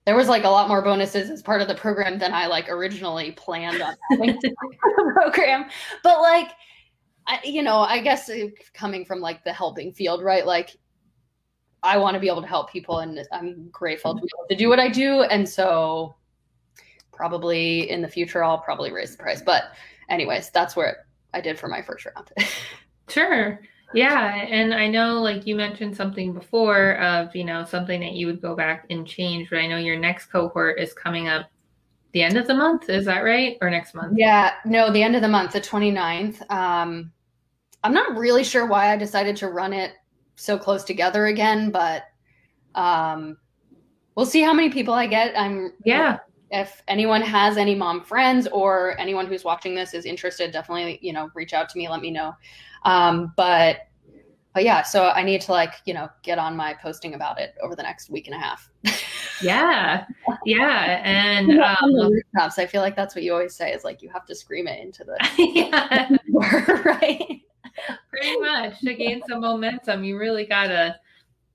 There 0.06 0.16
was 0.16 0.28
like 0.28 0.44
a 0.44 0.50
lot 0.50 0.68
more 0.68 0.82
bonuses 0.82 1.30
as 1.30 1.42
part 1.42 1.62
of 1.62 1.68
the 1.68 1.76
program 1.76 2.20
than 2.20 2.34
I 2.34 2.48
like 2.48 2.70
originally 2.70 3.32
planned 3.32 3.82
on 3.82 3.96
having 4.12 4.38
the 4.42 4.54
program. 5.16 5.66
But 6.04 6.20
like 6.20 6.50
I, 7.28 7.40
you 7.44 7.64
know, 7.64 7.80
I 7.80 8.00
guess 8.00 8.30
uh, 8.30 8.48
coming 8.74 9.06
from 9.06 9.20
like 9.20 9.44
the 9.44 9.54
helping 9.54 9.94
field, 9.94 10.24
right? 10.24 10.46
Like, 10.46 10.76
I 11.82 11.98
want 11.98 12.16
to 12.16 12.20
be 12.20 12.28
able 12.28 12.42
to 12.42 12.48
help 12.48 12.72
people, 12.72 13.00
and 13.00 13.26
I'm 13.32 13.70
grateful 13.70 14.16
to 14.16 14.22
be 14.22 14.30
able 14.38 14.48
to 14.50 14.56
do 14.56 14.70
what 14.70 14.80
I 14.80 14.90
do. 14.90 15.24
And 15.24 15.48
so, 15.48 16.16
probably 17.12 17.90
in 17.90 18.02
the 18.02 18.08
future, 18.08 18.44
I'll 18.44 18.58
probably 18.58 18.92
raise 18.92 19.12
the 19.12 19.22
price. 19.22 19.42
But, 19.42 19.64
anyways, 20.10 20.50
that's 20.52 20.76
where 20.76 21.06
I 21.34 21.42
did 21.42 21.60
for 21.60 21.68
my 21.68 21.82
first 21.82 22.06
round. 22.06 22.32
sure. 23.10 23.60
Yeah. 23.94 24.36
And 24.36 24.74
I 24.74 24.88
know, 24.88 25.22
like, 25.22 25.46
you 25.46 25.56
mentioned 25.56 25.96
something 25.96 26.34
before 26.34 26.98
of, 27.00 27.36
you 27.36 27.44
know, 27.44 27.64
something 27.66 28.00
that 28.02 28.14
you 28.14 28.28
would 28.28 28.42
go 28.42 28.56
back 28.56 28.86
and 28.90 29.08
change, 29.08 29.50
but 29.50 29.60
I 29.60 29.68
know 29.68 29.78
your 29.78 29.98
next 29.98 30.28
cohort 30.28 30.80
is 30.80 30.94
coming 30.94 31.28
up 31.28 31.48
the 32.14 32.22
end 32.22 32.38
of 32.38 32.48
the 32.48 32.54
month. 32.54 32.90
Is 32.90 33.06
that 33.06 33.22
right? 33.22 33.58
Or 33.62 33.70
next 33.70 33.94
month? 33.94 34.14
Yeah, 34.18 34.54
no, 34.66 34.92
the 34.92 35.04
end 35.04 35.16
of 35.16 35.22
the 35.22 35.28
month, 35.28 35.54
the 35.54 35.62
29th. 35.62 36.50
Um, 36.52 37.12
I'm 37.84 37.94
not 37.94 38.18
really 38.18 38.44
sure 38.44 38.66
why 38.66 38.94
I 38.94 38.98
decided 38.98 39.36
to 39.38 39.50
run 39.50 39.74
it 39.74 39.94
so 40.36 40.58
close 40.58 40.84
together 40.84 41.28
again, 41.28 41.70
but 41.70 42.04
um, 42.76 43.38
we'll 44.16 44.26
see 44.26 44.42
how 44.42 44.54
many 44.54 44.70
people 44.70 44.94
I 44.94 45.08
get. 45.08 45.38
I'm 45.38 45.74
yeah. 45.86 46.20
If 46.52 46.84
anyone 46.88 47.24
has 47.24 47.58
any 47.58 47.74
mom 47.74 48.04
friends 48.04 48.48
or 48.48 49.00
anyone 49.00 49.26
who's 49.26 49.44
watching 49.44 49.74
this 49.74 49.96
is 49.96 50.06
interested, 50.06 50.52
definitely 50.52 51.00
you 51.02 51.12
know 51.12 51.30
reach 51.34 51.54
out 51.54 51.68
to 51.70 51.78
me. 51.78 51.90
Let 51.90 52.02
me 52.02 52.12
know. 52.12 52.34
Um, 52.86 53.34
but 53.36 53.88
but 54.54 54.64
yeah, 54.64 54.84
so 54.84 55.10
I 55.10 55.24
need 55.24 55.42
to 55.42 55.52
like 55.52 55.74
you 55.86 55.94
know 55.94 56.10
get 56.22 56.38
on 56.38 56.56
my 56.56 56.74
posting 56.76 57.16
about 57.16 57.40
it 57.40 57.56
over 57.62 57.76
the 57.76 57.84
next 57.84 58.10
week 58.10 58.28
and 58.28 58.36
a 58.36 58.40
half. 58.40 58.70
yeah. 59.42 60.06
Yeah 60.46 61.02
and 61.04 61.60
um, 61.60 62.12
rooftops. 62.12 62.60
I 62.60 62.66
feel 62.66 62.82
like 62.82 62.96
that's 62.96 63.16
what 63.16 63.24
you 63.24 63.34
always 63.34 63.56
say 63.56 63.74
is 63.74 63.84
like 63.84 64.02
you 64.02 64.10
have 64.10 64.26
to 64.28 64.36
scream 64.36 64.68
it 64.68 64.80
into 64.80 65.04
the 65.04 65.18
yeah. 65.54 66.10
right? 66.86 67.42
Pretty 68.10 68.40
much. 68.40 68.80
To 68.82 68.94
gain 68.94 69.22
some 69.28 69.42
momentum. 69.42 70.04
You 70.04 70.20
really 70.20 70.46
gotta 70.46 71.00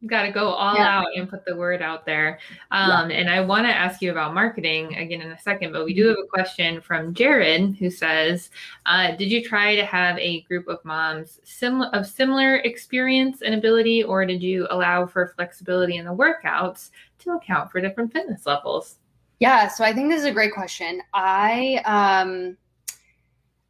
got 0.07 0.23
to 0.23 0.31
go 0.31 0.51
all 0.51 0.77
yeah. 0.77 1.01
out 1.01 1.07
and 1.17 1.29
put 1.29 1.45
the 1.45 1.57
word 1.57 1.83
out 1.83 2.07
there. 2.07 2.39
Um, 2.71 3.11
yeah. 3.11 3.17
And 3.17 3.31
I 3.31 3.41
want 3.41 3.67
to 3.67 3.75
ask 3.75 4.01
you 4.01 4.11
about 4.11 4.33
marketing 4.33 4.97
again 4.97 5.21
in 5.21 5.33
a 5.33 5.39
second, 5.39 5.73
but 5.73 5.85
we 5.85 5.93
do 5.93 6.03
mm-hmm. 6.03 6.11
have 6.11 6.25
a 6.25 6.29
question 6.29 6.81
from 6.81 7.15
Jared 7.15 7.77
who 7.77 7.91
says, 7.91 8.51
uh, 8.87 9.13
"Did 9.13 9.31
you 9.31 9.43
try 9.43 9.75
to 9.75 9.85
have 9.85 10.19
a 10.19 10.43
group 10.43 10.69
of 10.69 10.85
moms 10.85 11.41
similar 11.45 11.89
of 11.95 12.07
similar 12.07 12.57
experience 12.57 13.43
and 13.43 13.55
ability, 13.55 14.05
or 14.05 14.25
did 14.25 14.43
you 14.43 14.67
allow 14.71 15.07
for 15.07 15.33
flexibility 15.37 15.97
in 15.97 16.05
the 16.05 16.15
workouts 16.15 16.91
to 17.21 17.33
account 17.33 17.71
for 17.73 17.81
different 17.81 18.13
fitness 18.13 18.47
levels?" 18.47 18.99
Yeah, 19.41 19.69
so 19.69 19.85
I 19.85 19.93
think 19.93 20.11
this 20.11 20.21
is 20.21 20.27
a 20.27 20.33
great 20.33 20.53
question. 20.53 21.01
I 21.15 21.83
um, 21.85 22.57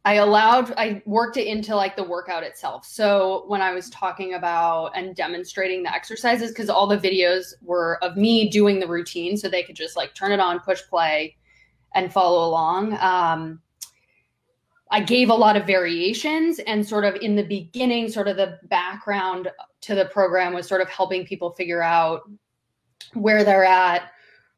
I 0.05 0.15
allowed, 0.15 0.73
I 0.77 1.01
worked 1.05 1.35
it 1.37 1.45
into 1.45 1.75
like 1.75 1.95
the 1.95 2.03
workout 2.03 2.43
itself. 2.43 2.85
So 2.85 3.43
when 3.47 3.61
I 3.61 3.73
was 3.73 3.89
talking 3.89 4.35
about 4.35 4.91
and 4.95 5.15
demonstrating 5.15 5.83
the 5.83 5.93
exercises, 5.93 6.51
because 6.51 6.69
all 6.69 6.87
the 6.87 6.97
videos 6.97 7.53
were 7.61 8.01
of 8.01 8.15
me 8.15 8.49
doing 8.49 8.79
the 8.79 8.87
routine, 8.87 9.35
so 9.35 9.49
they 9.49 9.63
could 9.63 9.75
just 9.75 9.97
like 9.97 10.15
turn 10.15 10.31
it 10.31 10.39
on, 10.39 10.61
push 10.61 10.81
play, 10.89 11.35
and 11.95 12.13
follow 12.13 12.47
along. 12.47 12.93
Um, 13.01 13.61
I 14.89 15.01
gave 15.01 15.29
a 15.29 15.35
lot 15.35 15.57
of 15.57 15.67
variations, 15.67 16.59
and 16.59 16.87
sort 16.87 17.03
of 17.03 17.15
in 17.15 17.35
the 17.35 17.43
beginning, 17.43 18.09
sort 18.09 18.27
of 18.27 18.37
the 18.37 18.57
background 18.69 19.51
to 19.81 19.95
the 19.95 20.05
program 20.05 20.53
was 20.53 20.67
sort 20.67 20.81
of 20.81 20.89
helping 20.89 21.25
people 21.25 21.51
figure 21.51 21.83
out 21.83 22.21
where 23.13 23.43
they're 23.43 23.65
at, 23.65 24.11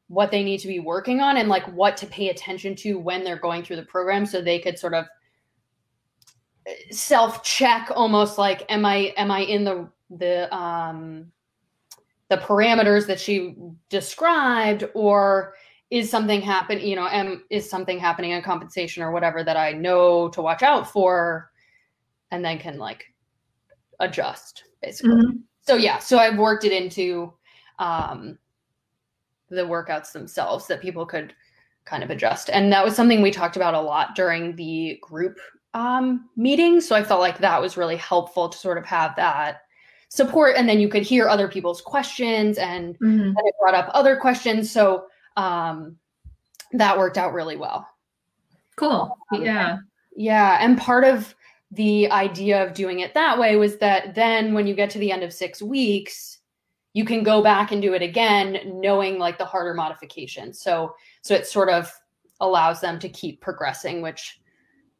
what 0.06 0.30
they 0.30 0.42
need 0.42 0.58
to 0.58 0.68
be 0.68 0.80
working 0.80 1.20
on, 1.20 1.36
and 1.36 1.48
like 1.48 1.66
what 1.74 1.96
to 1.96 2.06
pay 2.06 2.28
attention 2.28 2.76
to 2.76 2.94
when 2.94 3.24
they're 3.24 3.36
going 3.36 3.62
through 3.62 3.76
the 3.76 3.82
program 3.82 4.24
so 4.24 4.40
they 4.40 4.58
could 4.58 4.78
sort 4.78 4.94
of 4.94 5.04
self 6.90 7.42
check 7.42 7.90
almost 7.94 8.38
like 8.38 8.64
am 8.70 8.84
i 8.84 9.12
am 9.16 9.30
i 9.30 9.40
in 9.40 9.64
the 9.64 9.88
the 10.10 10.54
um 10.54 11.26
the 12.28 12.36
parameters 12.36 13.06
that 13.06 13.20
she 13.20 13.54
described 13.88 14.84
or 14.94 15.54
is 15.90 16.08
something 16.10 16.40
happen 16.40 16.80
you 16.80 16.96
know 16.96 17.08
am 17.08 17.44
is 17.50 17.68
something 17.68 17.98
happening 17.98 18.30
in 18.30 18.42
compensation 18.42 19.02
or 19.02 19.10
whatever 19.10 19.42
that 19.42 19.56
i 19.56 19.72
know 19.72 20.28
to 20.28 20.40
watch 20.40 20.62
out 20.62 20.90
for 20.90 21.50
and 22.30 22.44
then 22.44 22.58
can 22.58 22.78
like 22.78 23.04
adjust 24.00 24.64
basically 24.82 25.14
mm-hmm. 25.14 25.36
so 25.62 25.76
yeah 25.76 25.98
so 25.98 26.18
i've 26.18 26.38
worked 26.38 26.64
it 26.64 26.72
into 26.72 27.32
um 27.78 28.38
the 29.50 29.62
workouts 29.62 30.12
themselves 30.12 30.66
that 30.66 30.80
people 30.80 31.04
could 31.04 31.34
kind 31.84 32.02
of 32.02 32.10
adjust 32.10 32.48
and 32.50 32.72
that 32.72 32.84
was 32.84 32.94
something 32.94 33.20
we 33.20 33.30
talked 33.30 33.56
about 33.56 33.74
a 33.74 33.80
lot 33.80 34.14
during 34.14 34.54
the 34.56 34.98
group 35.02 35.38
um, 35.74 36.28
meetings. 36.36 36.86
So 36.86 36.94
I 36.94 37.02
felt 37.02 37.20
like 37.20 37.38
that 37.38 37.60
was 37.60 37.76
really 37.76 37.96
helpful 37.96 38.48
to 38.48 38.58
sort 38.58 38.78
of 38.78 38.84
have 38.86 39.16
that 39.16 39.62
support. 40.08 40.56
And 40.56 40.68
then 40.68 40.78
you 40.78 40.88
could 40.88 41.02
hear 41.02 41.28
other 41.28 41.48
people's 41.48 41.80
questions 41.80 42.58
and, 42.58 42.94
mm-hmm. 42.96 43.20
and 43.20 43.38
it 43.38 43.54
brought 43.60 43.74
up 43.74 43.90
other 43.94 44.16
questions. 44.16 44.70
So 44.70 45.06
um, 45.36 45.96
that 46.72 46.98
worked 46.98 47.16
out 47.16 47.32
really 47.32 47.56
well. 47.56 47.88
Cool. 48.76 49.16
Um, 49.32 49.42
yeah. 49.42 49.78
Yeah. 50.14 50.58
And 50.60 50.76
part 50.76 51.04
of 51.04 51.34
the 51.70 52.10
idea 52.10 52.62
of 52.62 52.74
doing 52.74 53.00
it 53.00 53.14
that 53.14 53.38
way 53.38 53.56
was 53.56 53.78
that 53.78 54.14
then 54.14 54.52
when 54.52 54.66
you 54.66 54.74
get 54.74 54.90
to 54.90 54.98
the 54.98 55.10
end 55.10 55.22
of 55.22 55.32
six 55.32 55.62
weeks, 55.62 56.38
you 56.92 57.06
can 57.06 57.22
go 57.22 57.42
back 57.42 57.72
and 57.72 57.80
do 57.80 57.94
it 57.94 58.02
again, 58.02 58.60
knowing 58.66 59.18
like 59.18 59.38
the 59.38 59.46
harder 59.46 59.72
modifications. 59.72 60.60
So, 60.60 60.94
so 61.22 61.34
it 61.34 61.46
sort 61.46 61.70
of 61.70 61.90
allows 62.40 62.82
them 62.82 62.98
to 62.98 63.08
keep 63.08 63.40
progressing, 63.40 64.02
which 64.02 64.41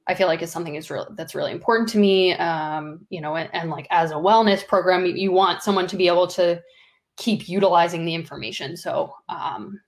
I 0.08 0.14
feel 0.14 0.26
like 0.26 0.42
is 0.42 0.50
something 0.50 0.74
is 0.74 0.90
really 0.90 1.06
that's 1.14 1.34
really 1.34 1.52
important 1.52 1.88
to 1.90 1.98
me. 1.98 2.34
Um, 2.34 3.06
you 3.08 3.20
know, 3.20 3.36
and, 3.36 3.48
and 3.52 3.70
like 3.70 3.86
as 3.90 4.10
a 4.10 4.14
wellness 4.14 4.66
program, 4.66 5.06
you, 5.06 5.14
you, 5.14 5.32
want 5.32 5.62
someone 5.62 5.86
to 5.86 5.96
be 5.96 6.08
able 6.08 6.26
to 6.28 6.60
keep 7.16 7.48
utilizing 7.48 8.04
the 8.04 8.14
information. 8.14 8.76
So 8.76 9.14
um, 9.28 9.80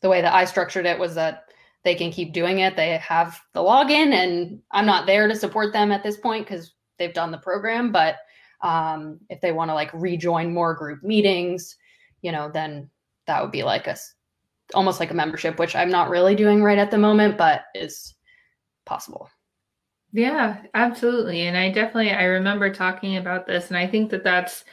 the 0.00 0.08
way 0.08 0.22
that 0.22 0.32
I 0.32 0.44
structured 0.46 0.86
it 0.86 0.98
was 0.98 1.14
that 1.16 1.44
they 1.82 1.94
can 1.94 2.10
keep 2.10 2.32
doing 2.32 2.60
it. 2.60 2.76
They 2.76 2.96
have 2.96 3.38
the 3.52 3.60
login, 3.60 4.12
and 4.12 4.60
I'm 4.70 4.86
not 4.86 5.06
there 5.06 5.28
to 5.28 5.36
support 5.36 5.72
them 5.72 5.92
at 5.92 6.02
this 6.02 6.16
point 6.16 6.46
because 6.46 6.72
they've 6.98 7.12
done 7.12 7.30
the 7.30 7.38
program. 7.38 7.92
But 7.92 8.16
um, 8.62 9.20
if 9.28 9.40
they 9.42 9.52
want 9.52 9.70
to 9.70 9.74
like 9.74 9.90
rejoin 9.92 10.54
more 10.54 10.74
group 10.74 11.02
meetings, 11.02 11.76
you 12.22 12.32
know, 12.32 12.50
then 12.50 12.88
that 13.26 13.42
would 13.42 13.52
be 13.52 13.62
like 13.62 13.86
a 13.86 13.96
almost 14.72 15.00
like 15.00 15.10
a 15.10 15.14
membership, 15.14 15.58
which 15.58 15.76
I'm 15.76 15.90
not 15.90 16.08
really 16.08 16.34
doing 16.34 16.62
right 16.62 16.78
at 16.78 16.90
the 16.90 16.96
moment, 16.96 17.36
but 17.36 17.64
is 17.74 18.14
possible. 18.84 19.28
Yeah, 20.12 20.62
absolutely. 20.74 21.42
And 21.42 21.56
I 21.56 21.70
definitely 21.70 22.12
I 22.12 22.24
remember 22.24 22.72
talking 22.72 23.16
about 23.16 23.46
this 23.46 23.68
and 23.68 23.76
I 23.76 23.86
think 23.86 24.10
that 24.10 24.22
that's 24.22 24.64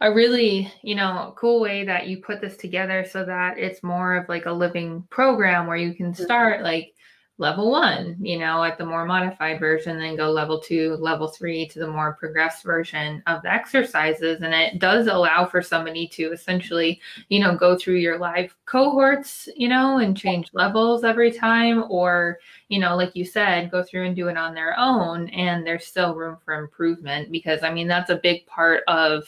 a 0.00 0.12
really, 0.12 0.72
you 0.82 0.94
know, 0.94 1.34
cool 1.36 1.60
way 1.60 1.84
that 1.84 2.08
you 2.08 2.22
put 2.22 2.40
this 2.40 2.56
together 2.56 3.04
so 3.08 3.24
that 3.24 3.58
it's 3.58 3.82
more 3.82 4.16
of 4.16 4.28
like 4.28 4.46
a 4.46 4.52
living 4.52 5.04
program 5.10 5.66
where 5.66 5.76
you 5.76 5.94
can 5.94 6.12
mm-hmm. 6.12 6.22
start 6.22 6.62
like 6.62 6.94
level 7.40 7.70
one, 7.70 8.16
you 8.20 8.38
know, 8.38 8.62
at 8.62 8.76
the 8.76 8.84
more 8.84 9.06
modified 9.06 9.58
version, 9.58 9.98
then 9.98 10.14
go 10.14 10.30
level 10.30 10.60
two, 10.60 10.94
level 11.00 11.26
three 11.26 11.66
to 11.68 11.78
the 11.78 11.86
more 11.86 12.12
progressed 12.12 12.62
version 12.62 13.22
of 13.26 13.40
the 13.40 13.50
exercises. 13.50 14.42
And 14.42 14.52
it 14.52 14.78
does 14.78 15.06
allow 15.06 15.46
for 15.46 15.62
somebody 15.62 16.06
to 16.08 16.32
essentially, 16.32 17.00
you 17.30 17.40
know, 17.40 17.56
go 17.56 17.78
through 17.78 17.96
your 17.96 18.18
live 18.18 18.54
cohorts, 18.66 19.48
you 19.56 19.68
know, 19.68 19.98
and 19.98 20.14
change 20.14 20.50
levels 20.52 21.02
every 21.02 21.32
time, 21.32 21.84
or, 21.88 22.38
you 22.68 22.78
know, 22.78 22.94
like 22.94 23.16
you 23.16 23.24
said, 23.24 23.70
go 23.70 23.82
through 23.82 24.04
and 24.04 24.14
do 24.14 24.28
it 24.28 24.36
on 24.36 24.54
their 24.54 24.78
own. 24.78 25.30
And 25.30 25.66
there's 25.66 25.86
still 25.86 26.14
room 26.14 26.36
for 26.44 26.62
improvement 26.62 27.32
because, 27.32 27.62
I 27.62 27.72
mean, 27.72 27.88
that's 27.88 28.10
a 28.10 28.20
big 28.22 28.44
part 28.46 28.84
of 28.86 29.24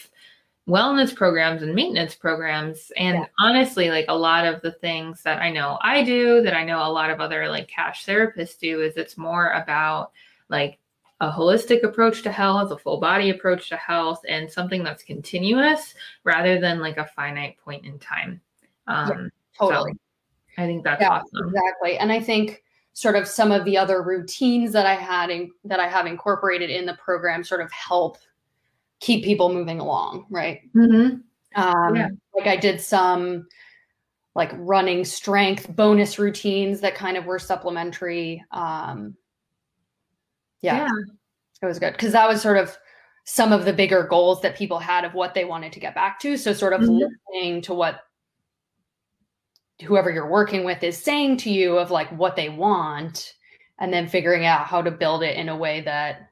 wellness 0.69 1.14
programs 1.14 1.62
and 1.62 1.75
maintenance 1.75 2.14
programs. 2.14 2.92
And 2.97 3.19
yeah. 3.19 3.26
honestly 3.40 3.90
like 3.90 4.07
a 4.09 4.16
lot 4.16 4.47
of 4.47 4.62
the 4.62 4.73
things 4.73 5.23
that 5.23 5.40
i 5.40 5.50
know 5.50 5.78
i 5.83 6.02
do 6.02 6.42
that 6.42 6.54
i 6.54 6.64
know 6.64 6.87
a 6.87 6.90
lot 6.90 7.11
of 7.11 7.21
other 7.21 7.49
like 7.49 7.69
cash 7.69 8.07
therapists 8.07 8.59
do 8.59 8.81
is 8.81 8.97
it's 8.97 9.19
more 9.19 9.50
about 9.50 10.12
like 10.49 10.78
a 11.21 11.31
holistic 11.31 11.83
approach 11.83 12.23
to 12.23 12.33
health 12.33 12.71
a 12.71 12.78
full 12.78 13.00
body 13.00 13.31
approach 13.31 13.69
to 13.69 13.76
health 13.76 14.21
and 14.28 14.50
something 14.50 14.85
that's 14.85 15.02
continuous 15.02 15.95
rather 16.25 16.61
than 16.61 16.81
like 16.81 16.97
a 16.97 17.07
finite 17.07 17.57
point 17.59 17.85
in 17.85 17.99
time. 17.99 18.40
Um 18.87 19.09
yeah, 19.09 19.28
totally. 19.59 19.92
So 19.92 20.62
i 20.62 20.66
think 20.66 20.85
that's 20.85 21.00
yeah, 21.00 21.11
awesome. 21.11 21.49
exactly. 21.49 21.99
And 21.99 22.12
i 22.12 22.21
think 22.21 22.62
sort 22.95 23.16
of 23.16 23.26
some 23.26 23.50
of 23.50 23.64
the 23.64 23.76
other 23.76 24.02
routines 24.02 24.71
that 24.73 24.87
i 24.87 24.95
had 24.95 25.31
in, 25.31 25.50
that 25.64 25.81
i 25.81 25.88
have 25.88 26.07
incorporated 26.07 26.71
in 26.71 26.87
the 26.87 26.95
program 26.95 27.42
sort 27.42 27.62
of 27.62 27.73
help 27.73 28.19
keep 29.02 29.25
people 29.25 29.52
moving 29.52 29.80
along, 29.80 30.25
right? 30.30 30.61
Mm-hmm. 30.75 31.16
Um, 31.61 31.97
yeah. 31.97 32.09
Like 32.35 32.47
I 32.47 32.56
did 32.56 32.80
some 32.80 33.47
like 34.35 34.52
running 34.54 35.04
strength 35.04 35.68
bonus 35.75 36.18
routines 36.18 36.80
that 36.80 36.94
kind 36.94 37.16
of 37.16 37.26
were 37.26 37.38
supplementary. 37.38 38.42
Um, 38.52 39.14
yeah, 40.62 40.87
yeah. 40.87 40.88
it 41.61 41.66
was 41.66 41.78
good 41.78 41.92
because 41.92 42.12
that 42.12 42.28
was 42.28 42.40
sort 42.40 42.56
of 42.56 42.78
some 43.25 43.52
of 43.52 43.64
the 43.64 43.73
bigger 43.73 44.04
goals 44.04 44.40
that 44.40 44.56
people 44.56 44.78
had 44.78 45.04
of 45.04 45.14
what 45.14 45.35
they 45.35 45.44
wanted 45.44 45.73
to 45.73 45.80
get 45.80 45.94
back 45.97 46.21
to. 46.21 46.37
So, 46.37 46.52
sort 46.52 46.73
of 46.73 46.82
mm-hmm. 46.82 47.02
listening 47.35 47.61
to 47.62 47.75
what 47.75 48.04
whoever 49.82 50.11
you're 50.11 50.30
working 50.30 50.64
with 50.64 50.82
is 50.85 50.97
saying 50.97 51.38
to 51.38 51.50
you 51.50 51.76
of 51.76 51.90
like 51.90 52.09
what 52.16 52.37
they 52.37 52.49
want, 52.49 53.35
and 53.80 53.92
then 53.92 54.09
figuring 54.09 54.47
out 54.47 54.66
how 54.66 54.80
to 54.80 54.92
build 54.92 55.25
it 55.25 55.37
in 55.37 55.49
a 55.49 55.56
way 55.56 55.80
that 55.80 56.32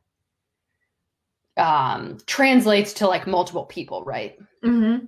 um, 1.60 2.18
translates 2.26 2.92
to 2.94 3.06
like 3.06 3.26
multiple 3.26 3.64
people, 3.64 4.04
right? 4.04 4.38
Mm-hmm. 4.64 5.06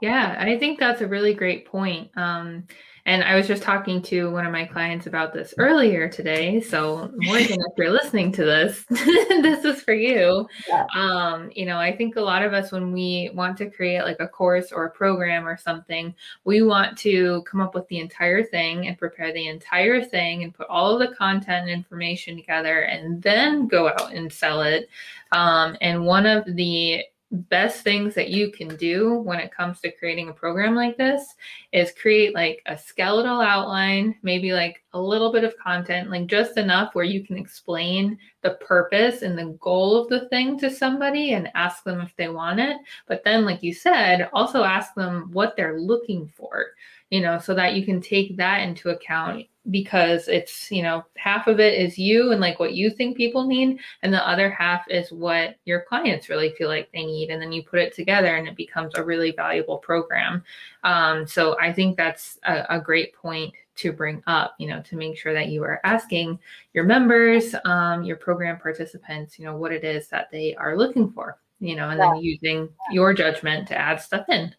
Yeah, 0.00 0.36
I 0.38 0.58
think 0.58 0.78
that's 0.78 1.00
a 1.00 1.08
really 1.08 1.34
great 1.34 1.66
point. 1.66 2.10
Um, 2.16 2.66
and 3.08 3.24
I 3.24 3.36
was 3.36 3.46
just 3.46 3.62
talking 3.62 4.02
to 4.02 4.30
one 4.30 4.44
of 4.44 4.52
my 4.52 4.66
clients 4.66 5.06
about 5.06 5.32
this 5.32 5.54
earlier 5.56 6.10
today. 6.10 6.60
So 6.60 7.10
Morgan, 7.14 7.58
if 7.58 7.72
you're 7.78 7.90
listening 7.90 8.32
to 8.32 8.44
this, 8.44 8.84
this 8.90 9.64
is 9.64 9.80
for 9.80 9.94
you. 9.94 10.46
Yeah. 10.68 10.84
Um, 10.94 11.50
you 11.54 11.64
know, 11.64 11.78
I 11.78 11.96
think 11.96 12.16
a 12.16 12.20
lot 12.20 12.42
of 12.42 12.52
us, 12.52 12.70
when 12.70 12.92
we 12.92 13.30
want 13.32 13.56
to 13.58 13.70
create 13.70 14.02
like 14.02 14.20
a 14.20 14.28
course 14.28 14.72
or 14.72 14.84
a 14.84 14.90
program 14.90 15.48
or 15.48 15.56
something, 15.56 16.14
we 16.44 16.60
want 16.60 16.98
to 16.98 17.42
come 17.44 17.62
up 17.62 17.74
with 17.74 17.88
the 17.88 17.98
entire 17.98 18.44
thing 18.44 18.88
and 18.88 18.98
prepare 18.98 19.32
the 19.32 19.48
entire 19.48 20.04
thing 20.04 20.42
and 20.42 20.52
put 20.52 20.68
all 20.68 20.92
of 20.92 21.00
the 21.00 21.16
content 21.16 21.62
and 21.62 21.70
information 21.70 22.36
together 22.36 22.80
and 22.80 23.22
then 23.22 23.68
go 23.68 23.88
out 23.88 24.12
and 24.12 24.30
sell 24.30 24.60
it. 24.60 24.86
Um, 25.32 25.78
and 25.80 26.04
one 26.04 26.26
of 26.26 26.44
the 26.56 27.04
best 27.30 27.82
things 27.82 28.14
that 28.14 28.30
you 28.30 28.50
can 28.50 28.74
do 28.76 29.14
when 29.14 29.38
it 29.38 29.54
comes 29.54 29.80
to 29.80 29.92
creating 29.92 30.30
a 30.30 30.32
program 30.32 30.74
like 30.74 30.96
this 30.96 31.34
is 31.72 31.92
create 32.00 32.34
like 32.34 32.62
a 32.66 32.78
skeletal 32.78 33.40
outline, 33.40 34.14
maybe 34.22 34.52
like 34.52 34.82
a 34.94 35.00
little 35.00 35.30
bit 35.30 35.44
of 35.44 35.56
content, 35.58 36.10
like 36.10 36.26
just 36.26 36.56
enough 36.56 36.94
where 36.94 37.04
you 37.04 37.22
can 37.22 37.36
explain 37.36 38.18
the 38.42 38.52
purpose 38.66 39.20
and 39.20 39.36
the 39.36 39.56
goal 39.60 40.00
of 40.00 40.08
the 40.08 40.26
thing 40.28 40.58
to 40.58 40.70
somebody 40.70 41.34
and 41.34 41.50
ask 41.54 41.84
them 41.84 42.00
if 42.00 42.16
they 42.16 42.28
want 42.28 42.60
it. 42.60 42.78
But 43.06 43.22
then, 43.24 43.44
like 43.44 43.62
you 43.62 43.74
said, 43.74 44.30
also 44.32 44.64
ask 44.64 44.94
them 44.94 45.28
what 45.32 45.54
they're 45.54 45.80
looking 45.80 46.32
for, 46.34 46.66
you 47.10 47.20
know, 47.20 47.38
so 47.38 47.54
that 47.54 47.74
you 47.74 47.84
can 47.84 48.00
take 48.00 48.36
that 48.36 48.60
into 48.60 48.90
account 48.90 49.46
because 49.70 50.28
it's 50.28 50.70
you 50.70 50.82
know 50.82 51.04
half 51.16 51.46
of 51.46 51.60
it 51.60 51.74
is 51.74 51.98
you 51.98 52.32
and 52.32 52.40
like 52.40 52.58
what 52.58 52.74
you 52.74 52.90
think 52.90 53.16
people 53.16 53.46
need 53.46 53.78
and 54.02 54.12
the 54.12 54.28
other 54.28 54.50
half 54.50 54.84
is 54.88 55.12
what 55.12 55.56
your 55.64 55.82
clients 55.82 56.28
really 56.28 56.54
feel 56.56 56.68
like 56.68 56.90
they 56.92 57.04
need 57.04 57.30
and 57.30 57.40
then 57.40 57.52
you 57.52 57.62
put 57.62 57.78
it 57.78 57.94
together 57.94 58.36
and 58.36 58.48
it 58.48 58.56
becomes 58.56 58.94
a 58.94 59.04
really 59.04 59.32
valuable 59.32 59.78
program. 59.78 60.42
Um, 60.84 61.26
so 61.26 61.58
i 61.60 61.72
think 61.72 61.96
that's 61.96 62.38
a, 62.44 62.64
a, 62.70 62.80
great 62.80 63.14
point 63.14 63.52
to 63.74 63.92
bring 63.92 64.22
up 64.26 64.54
you 64.58 64.68
know 64.68 64.80
to 64.82 64.96
make 64.96 65.18
sure 65.18 65.34
that 65.34 65.48
you 65.48 65.62
are 65.64 65.80
asking 65.84 66.38
your 66.72 66.84
members 66.84 67.54
um, 67.64 68.04
your 68.04 68.16
program 68.16 68.58
participants 68.58 69.38
you 69.38 69.44
know 69.44 69.56
what 69.56 69.72
it 69.72 69.84
is 69.84 70.08
that 70.08 70.30
they 70.30 70.54
are 70.54 70.78
looking 70.78 71.10
for 71.10 71.38
you 71.60 71.74
know 71.74 71.90
and 71.90 71.98
yeah. 71.98 72.12
then 72.12 72.22
using 72.22 72.68
your 72.92 73.12
judgment 73.12 73.66
to 73.68 73.76
add 73.76 74.00
stuff 74.00 74.26
in. 74.28 74.54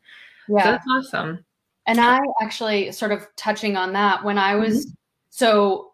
Yeah. 0.47 0.63
so 0.63 0.71
that's 0.71 0.85
awesome 0.91 1.45
and 1.89 1.99
I 1.99 2.19
actually 2.41 2.91
sort 2.91 3.11
of 3.11 3.27
touching 3.35 3.75
on 3.75 3.93
that 3.93 4.23
when 4.23 4.37
I 4.37 4.55
was 4.55 4.85
mm-hmm. 4.85 4.93
so 5.29 5.91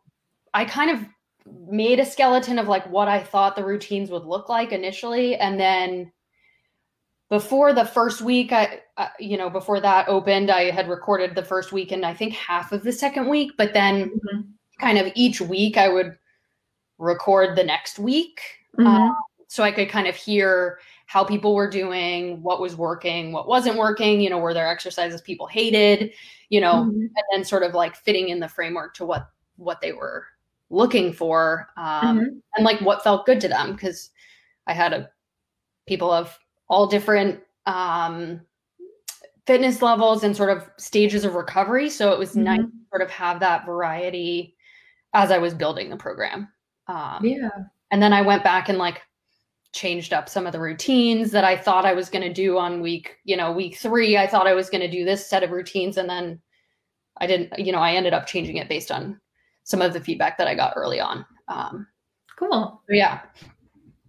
I 0.54 0.66
kind 0.66 0.92
of 0.92 1.06
made 1.70 2.00
a 2.00 2.06
skeleton 2.06 2.60
of 2.60 2.68
like 2.68 2.90
what 2.90 3.08
I 3.08 3.24
thought 3.24 3.56
the 3.56 3.64
routines 3.64 4.10
would 4.10 4.26
look 4.26 4.50
like 4.50 4.72
initially 4.72 5.36
and 5.36 5.60
then 5.60 6.12
before 7.30 7.74
the 7.74 7.86
first 7.86 8.22
week 8.22 8.52
I 8.52 8.82
uh, 8.98 9.08
you 9.20 9.38
know 9.38 9.50
before 9.50 9.80
that 9.80 10.10
opened 10.10 10.52
I 10.52 10.70
had 10.72 10.90
recorded 10.90 11.34
the 11.34 11.46
first 11.46 11.72
week 11.72 11.92
and 11.92 12.06
I 12.06 12.14
think 12.14 12.34
half 12.34 12.72
of 12.72 12.84
the 12.84 12.92
second 12.92 13.28
week 13.30 13.52
but 13.58 13.74
then 13.74 14.10
mm-hmm. 14.10 14.42
kind 14.80 14.98
of 14.98 15.12
each 15.16 15.40
week 15.40 15.78
I 15.78 15.88
would 15.88 16.18
record 16.98 17.56
the 17.56 17.64
next 17.64 18.00
week 18.00 18.42
mm-hmm. 18.78 18.88
uh, 18.88 19.14
so 19.48 19.64
I 19.64 19.72
could 19.72 19.90
kind 19.90 20.08
of 20.08 20.16
hear 20.16 20.80
how 21.06 21.24
people 21.24 21.54
were 21.54 21.70
doing, 21.70 22.42
what 22.42 22.60
was 22.60 22.76
working, 22.76 23.32
what 23.32 23.48
wasn't 23.48 23.78
working, 23.78 24.22
you 24.22 24.30
know, 24.30 24.40
were 24.40 24.54
there 24.54 24.68
exercises 24.68 25.22
people 25.22 25.48
hated, 25.48 26.12
you 26.50 26.60
know, 26.60 26.86
mm-hmm. 26.86 27.00
and 27.00 27.24
then 27.32 27.44
sort 27.44 27.64
of 27.64 27.74
like 27.74 27.96
fitting 27.96 28.30
in 28.30 28.40
the 28.40 28.48
framework 28.48 28.94
to 28.96 29.06
what 29.06 29.30
what 29.58 29.82
they 29.82 29.94
were 29.94 30.26
looking 30.70 31.14
for 31.14 31.70
um, 31.78 32.20
mm-hmm. 32.20 32.38
and 32.56 32.66
like 32.66 32.82
what 32.82 33.04
felt 33.04 33.26
good 33.26 33.40
to 33.40 33.48
them 33.48 33.74
because 33.74 34.10
I 34.68 34.74
had 34.74 34.94
a 34.94 35.10
people 35.88 36.12
of 36.12 36.38
all 36.68 36.88
different 36.88 37.40
um, 37.66 38.42
fitness 39.46 39.82
levels 39.82 40.24
and 40.24 40.36
sort 40.36 40.50
of 40.50 40.70
stages 40.78 41.24
of 41.24 41.36
recovery. 41.36 41.90
So 41.90 42.12
it 42.12 42.20
was 42.20 42.32
mm-hmm. 42.32 42.44
nice 42.44 42.60
to 42.60 42.72
sort 42.90 43.02
of 43.02 43.12
have 43.12 43.40
that 43.42 43.66
variety 43.66 44.56
as 45.14 45.32
I 45.32 45.38
was 45.38 45.54
building 45.54 45.90
the 45.90 45.98
program. 45.98 46.50
Um, 46.88 47.24
yeah. 47.24 47.50
And 47.92 48.02
then 48.02 48.14
I 48.14 48.22
went 48.22 48.44
back 48.44 48.70
and 48.70 48.78
like 48.78 49.02
changed 49.76 50.14
up 50.14 50.30
some 50.30 50.48
of 50.48 50.54
the 50.54 50.60
routines 50.60 51.32
that 51.32 51.44
I 51.44 51.58
thought 51.58 51.86
I 51.86 51.94
was 51.94 52.10
going 52.10 52.24
to 52.24 52.34
do 52.34 52.58
on 52.58 52.82
week, 52.82 53.18
you 53.26 53.36
know, 53.36 53.52
week 53.52 53.76
three. 53.76 54.18
I 54.18 54.26
thought 54.26 54.48
I 54.48 54.54
was 54.54 54.70
going 54.70 54.82
to 54.82 54.90
do 54.90 55.04
this 55.04 55.28
set 55.28 55.44
of 55.44 55.52
routines. 55.52 55.98
And 55.98 56.10
then 56.10 56.40
I 57.18 57.28
didn't, 57.28 57.60
you 57.60 57.74
know, 57.74 57.80
I 57.80 57.92
ended 57.92 58.14
up 58.14 58.26
changing 58.26 58.56
it 58.58 58.70
based 58.70 58.90
on 58.90 59.20
some 59.64 59.82
of 59.82 59.92
the 59.92 60.00
feedback 60.00 60.38
that 60.38 60.48
I 60.48 60.56
got 60.56 60.74
early 60.78 61.02
on. 61.02 61.26
Um, 61.50 61.88
cool. 62.40 62.82
Yeah. 62.90 63.22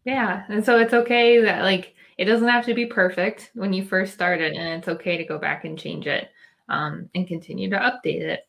Yeah. 0.04 0.44
And 0.48 0.64
so 0.64 0.78
it's 0.78 0.94
okay 0.94 1.42
that, 1.42 1.62
like, 1.62 1.94
it 2.16 2.26
doesn't 2.26 2.48
have 2.48 2.64
to 2.66 2.74
be 2.74 2.86
perfect 2.86 3.50
when 3.54 3.72
you 3.72 3.84
first 3.84 4.14
started, 4.14 4.54
and 4.54 4.78
it's 4.78 4.88
okay 4.88 5.16
to 5.18 5.24
go 5.24 5.36
back 5.38 5.64
and 5.64 5.78
change 5.78 6.06
it 6.06 6.30
um, 6.68 7.10
and 7.14 7.28
continue 7.28 7.68
to 7.70 7.76
update 7.76 8.22
it. 8.22 8.40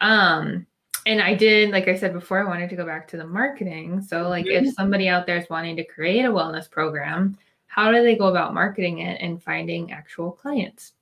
Um, 0.00 0.66
and 1.06 1.20
I 1.20 1.34
did, 1.34 1.70
like 1.70 1.88
I 1.88 1.96
said 1.96 2.12
before, 2.12 2.38
I 2.40 2.48
wanted 2.48 2.70
to 2.70 2.76
go 2.76 2.86
back 2.86 3.06
to 3.08 3.16
the 3.16 3.26
marketing. 3.26 4.00
So, 4.00 4.28
like, 4.28 4.46
mm-hmm. 4.46 4.66
if 4.66 4.74
somebody 4.74 5.08
out 5.08 5.26
there 5.26 5.36
is 5.36 5.50
wanting 5.50 5.76
to 5.76 5.84
create 5.84 6.24
a 6.24 6.30
wellness 6.30 6.70
program, 6.70 7.36
how 7.66 7.92
do 7.92 8.02
they 8.02 8.16
go 8.16 8.26
about 8.26 8.54
marketing 8.54 9.00
it 9.00 9.20
and 9.20 9.42
finding 9.42 9.92
actual 9.92 10.32
clients? 10.32 10.92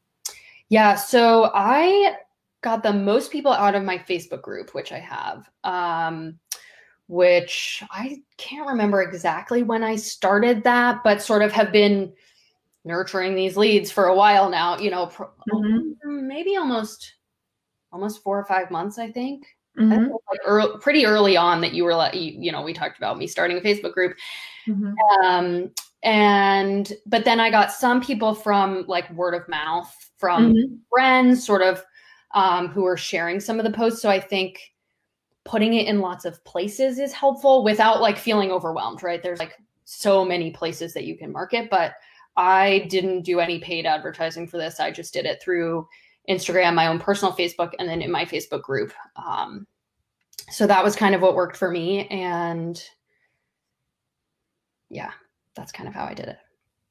Yeah, 0.69 0.95
so 0.97 1.51
I 1.55 2.17
got 2.63 2.83
the 2.83 2.93
most 2.93 3.31
people 3.31 3.53
out 3.53 3.75
of 3.75 3.85
my 3.85 3.99
Facebook 3.99 4.43
group, 4.43 4.75
which 4.75 4.91
I 4.91 4.99
have, 4.99 5.49
um, 5.65 6.39
which 7.09 7.83
I 7.91 8.23
can't 8.39 8.69
remember 8.69 9.03
exactly 9.03 9.63
when 9.63 9.85
I 9.85 9.97
started 9.97 10.65
that, 10.65 11.05
but 11.05 11.21
sort 11.23 11.43
of 11.43 11.53
have 11.53 11.73
been 11.73 12.13
nurturing 12.85 13.35
these 13.35 13.57
leads 13.57 13.91
for 13.91 14.07
a 14.07 14.17
while 14.17 14.49
now. 14.49 14.79
You 14.79 14.91
know, 14.91 15.07
mm-hmm. 15.07 16.27
maybe 16.27 16.57
almost 16.57 17.15
almost 17.93 18.23
four 18.23 18.39
or 18.39 18.45
five 18.47 18.71
months, 18.71 18.99
I 18.99 19.13
think. 19.13 19.47
Mm-hmm. 19.79 20.11
Like 20.11 20.41
early, 20.45 20.79
pretty 20.81 21.07
early 21.07 21.37
on 21.37 21.61
that 21.63 21.73
you 21.73 21.85
were 21.85 21.95
like, 21.95 22.15
you, 22.15 22.33
you, 22.39 22.53
know, 22.53 22.63
we 22.63 22.73
talked 22.73 22.99
about 22.99 23.19
me 23.19 23.27
starting 23.27 23.57
a 23.57 23.61
Facebook 23.61 23.93
group. 23.93 24.17
Mm-hmm. 24.69 25.25
Um, 25.25 25.71
and, 26.03 26.93
but 27.07 27.25
then 27.25 27.41
I 27.41 27.51
got 27.51 27.73
some 27.73 28.01
people 28.01 28.35
from 28.35 28.85
like 28.87 29.11
word 29.13 29.35
of 29.35 29.49
mouth 29.49 29.95
from 30.19 30.53
mm-hmm. 30.53 30.75
friends, 30.91 31.45
sort 31.45 31.63
of 31.63 31.83
um, 32.35 32.69
who 32.69 32.85
are 32.87 32.97
sharing 32.97 33.41
some 33.41 33.59
of 33.59 33.65
the 33.65 33.73
posts. 33.73 34.03
So 34.03 34.11
I 34.11 34.21
think 34.21 34.73
putting 35.45 35.75
it 35.75 35.87
in 35.87 36.01
lots 36.01 36.25
of 36.25 36.43
places 36.45 36.99
is 36.99 37.13
helpful 37.13 37.65
without 37.65 38.01
like 38.01 38.19
feeling 38.19 38.51
overwhelmed, 38.51 39.03
right? 39.03 39.23
There's 39.23 39.39
like 39.39 39.59
so 39.85 40.25
many 40.25 40.51
places 40.51 40.95
that 40.95 41.05
you 41.05 41.17
can 41.17 41.33
market, 41.33 41.69
but 41.71 41.95
I 42.37 42.87
didn't 42.89 43.23
do 43.23 43.41
any 43.41 43.59
paid 43.59 43.87
advertising 43.87 44.47
for 44.47 44.57
this. 44.57 44.81
I 44.81 44.91
just 44.91 45.13
did 45.13 45.27
it 45.27 45.43
through 45.43 45.87
Instagram, 46.29 46.75
my 46.75 46.87
own 46.87 46.99
personal 46.99 47.33
Facebook, 47.33 47.73
and 47.79 47.89
then 47.89 48.03
in 48.03 48.11
my 48.11 48.25
Facebook 48.25 48.63
group. 48.63 48.93
Um, 49.17 49.67
so 50.51 50.67
that 50.67 50.85
was 50.85 50.97
kind 50.97 51.15
of 51.15 51.23
what 51.23 51.35
worked 51.35 51.57
for 51.57 51.71
me. 51.71 52.07
And 52.09 52.83
yeah, 54.89 55.13
that's 55.55 55.73
kind 55.73 55.89
of 55.89 55.95
how 55.95 56.05
I 56.05 56.15
did 56.15 56.29
it. 56.29 56.39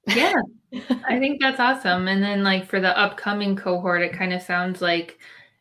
yeah, 0.16 0.34
I 1.08 1.20
think 1.20 1.40
that's 1.40 1.60
awesome. 1.60 2.08
And 2.08 2.24
then, 2.24 2.44
like, 2.44 2.66
for 2.66 2.80
the 2.80 2.98
upcoming 2.98 3.56
cohort, 3.56 4.02
it 4.02 4.14
kind 4.14 4.34
of 4.34 4.42
sounds 4.42 4.82
like 4.82 5.20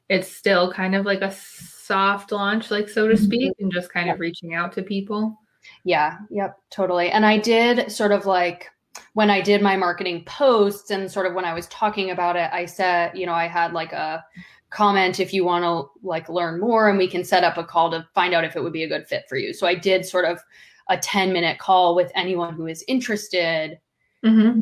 it's 0.08 0.34
still 0.34 0.72
kind 0.72 0.94
of 0.94 1.04
like 1.04 1.20
a 1.20 1.30
soft 1.30 2.32
launch, 2.32 2.70
like, 2.70 2.88
so 2.88 3.06
to 3.06 3.14
mm-hmm. 3.14 3.24
speak, 3.24 3.52
and 3.60 3.70
just 3.70 3.92
kind 3.92 4.10
of 4.10 4.18
reaching 4.18 4.54
out 4.54 4.72
to 4.72 4.82
people. 4.82 5.38
Yeah, 5.84 6.16
yep, 6.30 6.56
totally. 6.70 7.10
And 7.10 7.26
I 7.26 7.36
did 7.36 7.92
sort 7.92 8.12
of 8.12 8.24
like 8.24 8.70
when 9.14 9.30
I 9.30 9.40
did 9.40 9.60
my 9.60 9.76
marketing 9.76 10.24
posts 10.24 10.90
and 10.90 11.10
sort 11.10 11.26
of 11.26 11.34
when 11.34 11.44
I 11.44 11.54
was 11.54 11.66
talking 11.68 12.10
about 12.10 12.36
it, 12.36 12.50
I 12.52 12.64
said, 12.64 13.16
you 13.16 13.26
know, 13.26 13.32
I 13.32 13.46
had 13.48 13.72
like 13.72 13.92
a 13.92 14.24
comment 14.70 15.18
if 15.18 15.34
you 15.34 15.44
want 15.44 15.64
to 15.64 15.90
like 16.06 16.28
learn 16.28 16.60
more 16.60 16.88
and 16.88 16.96
we 16.96 17.08
can 17.08 17.24
set 17.24 17.42
up 17.42 17.58
a 17.58 17.64
call 17.64 17.90
to 17.90 18.06
find 18.14 18.34
out 18.34 18.44
if 18.44 18.54
it 18.54 18.62
would 18.62 18.72
be 18.72 18.84
a 18.84 18.88
good 18.88 19.06
fit 19.06 19.24
for 19.28 19.36
you. 19.36 19.52
So 19.52 19.66
I 19.66 19.74
did 19.74 20.06
sort 20.06 20.24
of 20.24 20.40
a 20.88 20.96
10 20.96 21.32
minute 21.32 21.58
call 21.58 21.94
with 21.94 22.12
anyone 22.14 22.54
who 22.54 22.68
is 22.68 22.84
interested 22.86 23.80
mm-hmm. 24.24 24.60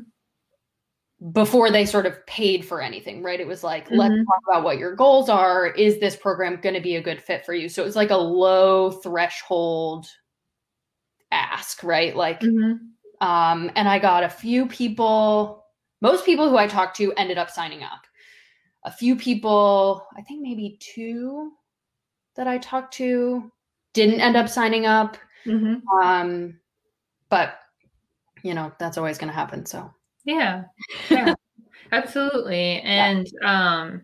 before 1.33 1.71
they 1.71 1.85
sort 1.85 2.07
of 2.07 2.25
paid 2.27 2.65
for 2.65 2.81
anything, 2.81 3.23
right? 3.23 3.41
It 3.41 3.47
was 3.47 3.63
like, 3.63 3.87
mm-hmm. 3.87 3.97
let's 3.97 4.15
talk 4.15 4.41
about 4.49 4.65
what 4.65 4.79
your 4.79 4.97
goals 4.97 5.29
are. 5.29 5.67
Is 5.69 6.01
this 6.01 6.17
program 6.17 6.59
going 6.63 6.75
to 6.75 6.81
be 6.81 6.97
a 6.97 7.03
good 7.03 7.23
fit 7.23 7.45
for 7.45 7.53
you? 7.53 7.69
So 7.69 7.83
it 7.83 7.87
was 7.87 7.97
like 7.97 8.11
a 8.11 8.17
low 8.17 8.91
threshold 8.91 10.07
ask, 11.31 11.85
right? 11.85 12.17
Like, 12.17 12.41
mm-hmm. 12.41 12.77
Um, 13.21 13.71
and 13.77 13.89
I 13.89 13.99
got 13.99 14.25
a 14.25 14.29
few 14.29 14.67
people, 14.67 15.65
most 16.01 16.25
people 16.25 16.49
who 16.49 16.57
I 16.57 16.67
talked 16.67 16.97
to 16.99 17.13
ended 17.15 17.39
up 17.39 17.51
signing 17.51 17.83
up. 17.83 18.07
A 18.85 18.93
few 18.93 19.17
people, 19.17 20.07
I 20.17 20.23
think 20.23 20.43
maybe 20.43 20.79
two 20.81 21.53
that 22.37 22.47
I 22.47 22.59
talked 22.59 22.95
to 22.95 23.51
didn't 23.93 24.21
end 24.21 24.37
up 24.37 24.49
signing 24.49 24.87
up. 24.87 25.17
Mm-hmm. 25.45 25.87
Um, 25.99 26.59
but 27.29 27.59
you 28.43 28.55
know, 28.55 28.73
that's 28.79 28.97
always 28.99 29.19
going 29.19 29.29
to 29.29 29.35
happen. 29.35 29.67
So 29.67 29.93
yeah, 30.25 30.65
yeah, 31.11 31.35
absolutely. 31.93 32.81
And 32.83 33.27
yeah. 33.43 33.81
um, 33.81 34.03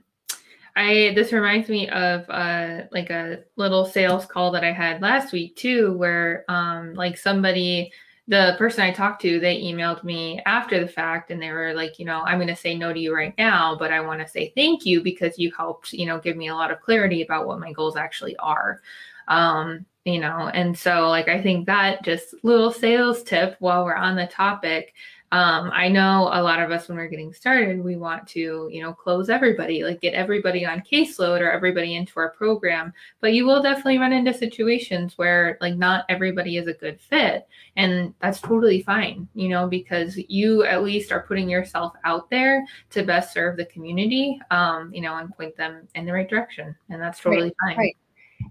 I 0.76 1.12
this 1.14 1.32
reminds 1.32 1.68
me 1.68 1.88
of 1.88 2.28
uh 2.28 2.82
like 2.90 3.10
a 3.10 3.44
little 3.56 3.84
sales 3.84 4.26
call 4.26 4.50
that 4.52 4.64
I 4.64 4.72
had 4.72 5.02
last 5.02 5.32
week 5.32 5.56
too, 5.56 5.96
where 5.96 6.44
um 6.48 6.94
like 6.94 7.16
somebody 7.16 7.92
the 8.26 8.54
person 8.56 8.82
I 8.82 8.90
talked 8.90 9.20
to, 9.22 9.38
they 9.38 9.60
emailed 9.60 10.02
me 10.02 10.40
after 10.46 10.80
the 10.80 10.88
fact 10.88 11.30
and 11.30 11.40
they 11.40 11.50
were 11.50 11.74
like, 11.74 11.98
you 11.98 12.06
know, 12.06 12.22
I'm 12.22 12.38
going 12.38 12.48
to 12.48 12.56
say 12.56 12.74
no 12.74 12.92
to 12.92 12.98
you 12.98 13.14
right 13.14 13.34
now, 13.36 13.76
but 13.76 13.92
I 13.92 14.00
want 14.00 14.20
to 14.20 14.28
say 14.28 14.52
thank 14.54 14.86
you 14.86 15.02
because 15.02 15.38
you 15.38 15.52
helped, 15.54 15.92
you 15.92 16.06
know, 16.06 16.18
give 16.18 16.36
me 16.36 16.48
a 16.48 16.54
lot 16.54 16.70
of 16.70 16.80
clarity 16.80 17.22
about 17.22 17.46
what 17.46 17.60
my 17.60 17.72
goals 17.72 17.96
actually 17.96 18.36
are. 18.36 18.80
Um, 19.28 19.84
you 20.04 20.18
know, 20.18 20.50
and 20.52 20.76
so 20.76 21.08
like 21.08 21.28
I 21.28 21.40
think 21.42 21.66
that 21.66 22.02
just 22.02 22.34
little 22.42 22.70
sales 22.70 23.22
tip 23.22 23.56
while 23.58 23.84
we're 23.84 23.94
on 23.94 24.16
the 24.16 24.26
topic 24.26 24.94
um, 25.34 25.72
I 25.74 25.88
know 25.88 26.30
a 26.32 26.40
lot 26.40 26.62
of 26.62 26.70
us, 26.70 26.86
when 26.86 26.96
we're 26.96 27.08
getting 27.08 27.32
started, 27.32 27.82
we 27.82 27.96
want 27.96 28.24
to, 28.28 28.68
you 28.70 28.80
know, 28.80 28.92
close 28.92 29.28
everybody, 29.28 29.82
like 29.82 30.00
get 30.00 30.14
everybody 30.14 30.64
on 30.64 30.80
caseload 30.80 31.40
or 31.40 31.50
everybody 31.50 31.96
into 31.96 32.20
our 32.20 32.30
program. 32.30 32.92
But 33.20 33.32
you 33.32 33.44
will 33.44 33.60
definitely 33.60 33.98
run 33.98 34.12
into 34.12 34.32
situations 34.32 35.18
where, 35.18 35.58
like, 35.60 35.74
not 35.74 36.04
everybody 36.08 36.56
is 36.56 36.68
a 36.68 36.72
good 36.72 37.00
fit. 37.00 37.48
And 37.74 38.14
that's 38.22 38.40
totally 38.40 38.82
fine, 38.82 39.26
you 39.34 39.48
know, 39.48 39.66
because 39.66 40.16
you 40.28 40.62
at 40.66 40.84
least 40.84 41.10
are 41.10 41.26
putting 41.26 41.48
yourself 41.48 41.94
out 42.04 42.30
there 42.30 42.64
to 42.90 43.02
best 43.02 43.34
serve 43.34 43.56
the 43.56 43.66
community, 43.66 44.40
um, 44.52 44.94
you 44.94 45.00
know, 45.00 45.16
and 45.16 45.36
point 45.36 45.56
them 45.56 45.88
in 45.96 46.06
the 46.06 46.12
right 46.12 46.30
direction. 46.30 46.76
And 46.90 47.02
that's 47.02 47.18
totally 47.18 47.46
right, 47.46 47.54
fine. 47.70 47.76
Right. 47.76 47.96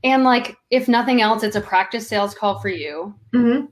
And, 0.04 0.26
like, 0.26 0.58
if 0.70 0.90
nothing 0.90 1.22
else, 1.22 1.44
it's 1.44 1.56
a 1.56 1.62
practice 1.62 2.10
sales 2.10 2.36
call 2.36 2.60
for 2.60 2.68
you. 2.68 3.16
Mm-hmm 3.34 3.68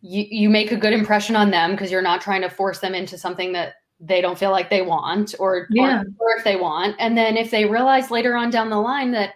you, 0.00 0.26
you 0.30 0.48
make 0.48 0.72
a 0.72 0.76
good 0.76 0.92
impression 0.92 1.36
on 1.36 1.50
them 1.50 1.72
because 1.72 1.90
you're 1.90 2.02
not 2.02 2.20
trying 2.20 2.42
to 2.42 2.50
force 2.50 2.78
them 2.78 2.94
into 2.94 3.18
something 3.18 3.52
that 3.52 3.74
they 4.00 4.20
don't 4.20 4.38
feel 4.38 4.50
like 4.50 4.70
they 4.70 4.82
want 4.82 5.34
or, 5.38 5.66
yeah. 5.70 6.02
or 6.18 6.36
if 6.36 6.44
they 6.44 6.56
want. 6.56 6.94
And 6.98 7.16
then 7.18 7.36
if 7.36 7.50
they 7.50 7.64
realize 7.64 8.10
later 8.10 8.36
on 8.36 8.50
down 8.50 8.70
the 8.70 8.76
line 8.76 9.10
that, 9.12 9.34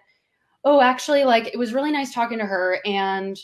oh, 0.64 0.80
actually, 0.80 1.24
like 1.24 1.48
it 1.48 1.58
was 1.58 1.72
really 1.72 1.90
nice 1.90 2.14
talking 2.14 2.38
to 2.38 2.46
her 2.46 2.78
and 2.84 3.38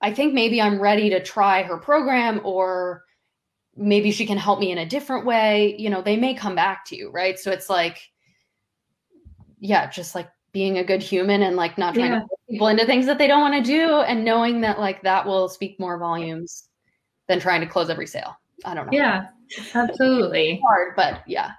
I 0.00 0.12
think 0.12 0.32
maybe 0.32 0.62
I'm 0.62 0.80
ready 0.80 1.10
to 1.10 1.22
try 1.22 1.64
her 1.64 1.76
program 1.76 2.40
or 2.44 3.02
maybe 3.76 4.10
she 4.10 4.26
can 4.26 4.38
help 4.38 4.60
me 4.60 4.70
in 4.70 4.78
a 4.78 4.86
different 4.86 5.26
way, 5.26 5.74
you 5.78 5.90
know, 5.90 6.02
they 6.02 6.16
may 6.16 6.34
come 6.34 6.54
back 6.54 6.84
to 6.86 6.96
you, 6.96 7.10
right? 7.10 7.38
So 7.38 7.50
it's 7.50 7.68
like, 7.68 8.00
yeah, 9.58 9.88
just 9.88 10.14
like 10.14 10.28
being 10.52 10.78
a 10.78 10.84
good 10.84 11.02
human 11.02 11.42
and 11.42 11.56
like 11.56 11.76
not 11.78 11.94
trying 11.94 12.12
yeah. 12.12 12.20
to 12.20 12.26
put 12.26 12.38
people 12.50 12.68
into 12.68 12.86
things 12.86 13.06
that 13.06 13.18
they 13.18 13.26
don't 13.26 13.40
want 13.40 13.54
to 13.54 13.62
do 13.62 14.00
and 14.00 14.24
knowing 14.24 14.60
that 14.62 14.78
like 14.78 15.02
that 15.02 15.26
will 15.26 15.48
speak 15.48 15.78
more 15.78 15.98
volumes 15.98 16.68
than 17.28 17.38
trying 17.38 17.60
to 17.60 17.66
close 17.66 17.90
every 17.90 18.06
sale. 18.06 18.34
I 18.64 18.74
don't 18.74 18.86
know. 18.86 18.92
Yeah, 18.92 19.26
absolutely. 19.74 20.60
hard, 20.64 20.96
but 20.96 21.22
yeah. 21.26 21.50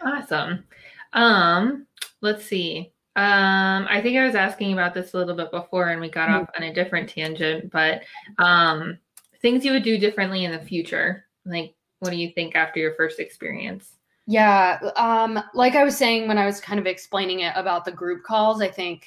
Awesome. 0.00 0.64
Um, 1.12 1.86
let's 2.22 2.44
see. 2.44 2.92
Um, 3.16 3.86
I 3.88 4.00
think 4.02 4.16
I 4.16 4.26
was 4.26 4.34
asking 4.34 4.72
about 4.72 4.94
this 4.94 5.14
a 5.14 5.18
little 5.18 5.36
bit 5.36 5.52
before 5.52 5.90
and 5.90 6.00
we 6.00 6.10
got 6.10 6.28
mm-hmm. 6.28 6.42
off 6.42 6.50
on 6.56 6.64
a 6.64 6.74
different 6.74 7.08
tangent, 7.08 7.70
but 7.70 8.02
um 8.38 8.98
things 9.40 9.64
you 9.64 9.72
would 9.72 9.82
do 9.82 9.98
differently 9.98 10.44
in 10.44 10.52
the 10.52 10.58
future. 10.58 11.26
Like 11.44 11.74
what 12.00 12.10
do 12.10 12.16
you 12.16 12.30
think 12.30 12.56
after 12.56 12.80
your 12.80 12.94
first 12.94 13.20
experience? 13.20 13.96
Yeah. 14.26 14.78
Um, 14.96 15.42
like 15.52 15.74
I 15.74 15.84
was 15.84 15.96
saying 15.96 16.28
when 16.28 16.38
I 16.38 16.46
was 16.46 16.60
kind 16.60 16.80
of 16.80 16.86
explaining 16.86 17.40
it 17.40 17.52
about 17.56 17.84
the 17.84 17.92
group 17.92 18.22
calls, 18.22 18.62
I 18.62 18.68
think 18.68 19.06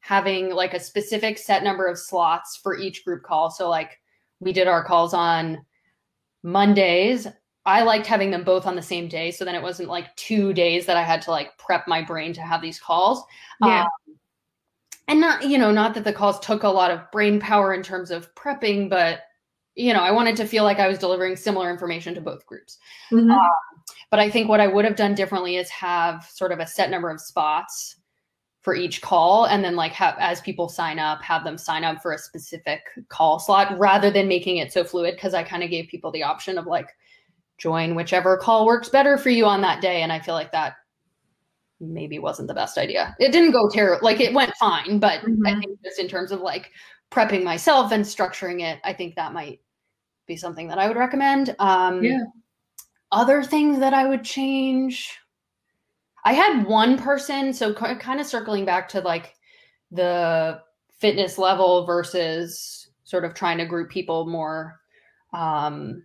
having 0.00 0.50
like 0.50 0.74
a 0.74 0.80
specific 0.80 1.38
set 1.38 1.62
number 1.62 1.86
of 1.86 1.98
slots 1.98 2.56
for 2.56 2.76
each 2.76 3.04
group 3.04 3.22
call. 3.22 3.50
So 3.50 3.68
like 3.68 4.00
we 4.40 4.52
did 4.52 4.68
our 4.68 4.84
calls 4.84 5.14
on 5.14 5.64
Mondays. 6.42 7.26
I 7.64 7.82
liked 7.82 8.06
having 8.06 8.30
them 8.30 8.44
both 8.44 8.66
on 8.66 8.76
the 8.76 8.82
same 8.82 9.08
day. 9.08 9.30
So 9.32 9.44
then 9.44 9.56
it 9.56 9.62
wasn't 9.62 9.88
like 9.88 10.14
two 10.16 10.52
days 10.52 10.86
that 10.86 10.96
I 10.96 11.02
had 11.02 11.22
to 11.22 11.30
like 11.30 11.58
prep 11.58 11.88
my 11.88 12.02
brain 12.02 12.32
to 12.34 12.42
have 12.42 12.62
these 12.62 12.78
calls. 12.78 13.24
Yeah. 13.60 13.82
Um, 13.82 13.88
and 15.08 15.20
not, 15.20 15.48
you 15.48 15.58
know, 15.58 15.70
not 15.70 15.94
that 15.94 16.04
the 16.04 16.12
calls 16.12 16.40
took 16.40 16.64
a 16.64 16.68
lot 16.68 16.90
of 16.90 17.10
brain 17.12 17.38
power 17.38 17.74
in 17.74 17.82
terms 17.82 18.10
of 18.10 18.34
prepping, 18.34 18.90
but 18.90 19.20
you 19.76 19.92
know, 19.92 20.00
I 20.00 20.10
wanted 20.10 20.36
to 20.36 20.46
feel 20.46 20.64
like 20.64 20.78
I 20.78 20.88
was 20.88 20.98
delivering 20.98 21.36
similar 21.36 21.70
information 21.70 22.14
to 22.14 22.20
both 22.20 22.46
groups. 22.46 22.78
Mm-hmm. 23.12 23.30
Um, 23.30 23.75
but 24.10 24.20
I 24.20 24.30
think 24.30 24.48
what 24.48 24.60
I 24.60 24.66
would 24.66 24.84
have 24.84 24.96
done 24.96 25.14
differently 25.14 25.56
is 25.56 25.68
have 25.70 26.28
sort 26.32 26.52
of 26.52 26.58
a 26.58 26.66
set 26.66 26.90
number 26.90 27.10
of 27.10 27.20
spots 27.20 27.96
for 28.66 28.74
each 28.74 29.00
call 29.00 29.44
and 29.44 29.62
then 29.62 29.76
like 29.76 29.92
have 29.92 30.16
as 30.18 30.40
people 30.40 30.68
sign 30.68 30.98
up 30.98 31.22
have 31.22 31.44
them 31.44 31.56
sign 31.56 31.84
up 31.84 32.02
for 32.02 32.12
a 32.12 32.18
specific 32.18 32.80
call 33.08 33.38
slot 33.38 33.78
rather 33.78 34.10
than 34.10 34.26
making 34.26 34.56
it 34.56 34.72
so 34.72 34.82
fluid 34.82 35.14
because 35.14 35.34
i 35.34 35.42
kind 35.44 35.62
of 35.62 35.70
gave 35.70 35.86
people 35.86 36.10
the 36.10 36.24
option 36.24 36.58
of 36.58 36.66
like 36.66 36.88
join 37.58 37.94
whichever 37.94 38.36
call 38.36 38.66
works 38.66 38.88
better 38.88 39.16
for 39.16 39.30
you 39.30 39.46
on 39.46 39.60
that 39.60 39.80
day 39.80 40.02
and 40.02 40.10
i 40.10 40.18
feel 40.18 40.34
like 40.34 40.50
that 40.50 40.74
maybe 41.78 42.18
wasn't 42.18 42.48
the 42.48 42.54
best 42.54 42.78
idea. 42.78 43.14
It 43.20 43.32
didn't 43.32 43.52
go 43.52 43.68
terrible 43.68 44.04
like 44.04 44.18
it 44.18 44.34
went 44.34 44.52
fine 44.56 44.98
but 44.98 45.20
mm-hmm. 45.20 45.46
i 45.46 45.60
think 45.60 45.78
just 45.84 46.00
in 46.00 46.08
terms 46.08 46.32
of 46.32 46.40
like 46.40 46.72
prepping 47.12 47.44
myself 47.44 47.92
and 47.92 48.04
structuring 48.04 48.62
it 48.62 48.80
i 48.82 48.92
think 48.92 49.14
that 49.14 49.32
might 49.32 49.60
be 50.26 50.36
something 50.36 50.66
that 50.66 50.78
i 50.78 50.88
would 50.88 50.96
recommend. 50.96 51.54
Um 51.60 52.02
yeah 52.02 52.24
other 53.12 53.42
things 53.42 53.78
that 53.78 53.94
I 53.94 54.06
would 54.06 54.24
change. 54.24 55.18
I 56.24 56.32
had 56.32 56.66
one 56.66 56.98
person, 56.98 57.52
so 57.52 57.72
kind 57.72 58.20
of 58.20 58.26
circling 58.26 58.64
back 58.64 58.88
to 58.90 59.00
like 59.00 59.34
the 59.90 60.60
fitness 60.98 61.38
level 61.38 61.86
versus 61.86 62.88
sort 63.04 63.24
of 63.24 63.34
trying 63.34 63.58
to 63.58 63.66
group 63.66 63.90
people 63.90 64.26
more 64.26 64.80
um, 65.32 66.04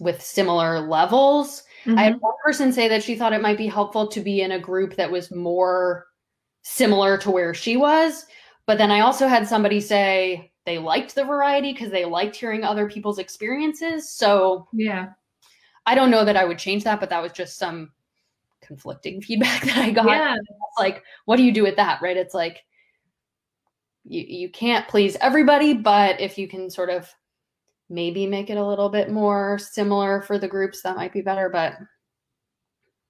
with 0.00 0.20
similar 0.20 0.80
levels. 0.80 1.62
Mm-hmm. 1.84 1.98
I 1.98 2.02
had 2.02 2.12
mm-hmm. 2.14 2.20
one 2.20 2.34
person 2.44 2.72
say 2.72 2.88
that 2.88 3.02
she 3.02 3.16
thought 3.16 3.32
it 3.32 3.42
might 3.42 3.58
be 3.58 3.66
helpful 3.66 4.08
to 4.08 4.20
be 4.20 4.42
in 4.42 4.52
a 4.52 4.58
group 4.58 4.96
that 4.96 5.10
was 5.10 5.30
more 5.30 6.06
similar 6.62 7.16
to 7.18 7.30
where 7.30 7.54
she 7.54 7.76
was. 7.76 8.26
But 8.66 8.78
then 8.78 8.90
I 8.90 9.00
also 9.00 9.28
had 9.28 9.46
somebody 9.46 9.80
say 9.80 10.50
they 10.66 10.78
liked 10.78 11.14
the 11.14 11.24
variety 11.24 11.72
because 11.72 11.90
they 11.90 12.04
liked 12.04 12.36
hearing 12.36 12.64
other 12.64 12.88
people's 12.88 13.18
experiences. 13.18 14.10
So, 14.10 14.66
yeah, 14.72 15.10
I 15.86 15.94
don't 15.94 16.10
know 16.10 16.24
that 16.24 16.36
I 16.36 16.44
would 16.44 16.58
change 16.58 16.84
that, 16.84 17.00
but 17.00 17.10
that 17.10 17.22
was 17.22 17.32
just 17.32 17.58
some 17.58 17.92
conflicting 18.62 19.20
feedback 19.22 19.62
that 19.64 19.78
I 19.78 19.90
got. 19.90 20.06
Yeah. 20.06 20.36
Like, 20.78 21.02
what 21.26 21.36
do 21.36 21.42
you 21.42 21.52
do 21.52 21.62
with 21.62 21.76
that? 21.76 22.00
Right. 22.02 22.16
It's 22.16 22.34
like 22.34 22.64
you, 24.04 24.24
you 24.26 24.48
can't 24.50 24.86
please 24.88 25.16
everybody, 25.20 25.74
but 25.74 26.20
if 26.20 26.38
you 26.38 26.48
can 26.48 26.70
sort 26.70 26.90
of 26.90 27.10
maybe 27.90 28.26
make 28.26 28.50
it 28.50 28.56
a 28.56 28.66
little 28.66 28.88
bit 28.88 29.10
more 29.10 29.58
similar 29.58 30.22
for 30.22 30.38
the 30.38 30.48
groups, 30.48 30.82
that 30.82 30.96
might 30.96 31.12
be 31.12 31.20
better. 31.20 31.48
But 31.50 31.74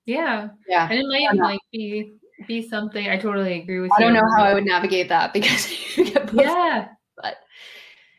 yeah. 0.06 0.48
Yeah. 0.68 0.88
And 0.90 0.98
it 0.98 1.06
might 1.06 1.34
like 1.36 1.60
be 1.72 2.14
be 2.48 2.68
something. 2.68 3.08
I 3.08 3.16
totally 3.16 3.60
agree 3.62 3.80
with 3.80 3.92
I 3.92 4.00
you. 4.00 4.04
don't 4.06 4.14
know 4.14 4.28
how 4.36 4.42
I 4.44 4.54
would 4.54 4.64
navigate 4.64 5.08
that 5.08 5.32
because 5.32 5.70
you 5.96 6.04
get 6.10 6.32
Yeah. 6.34 6.88
but 7.16 7.36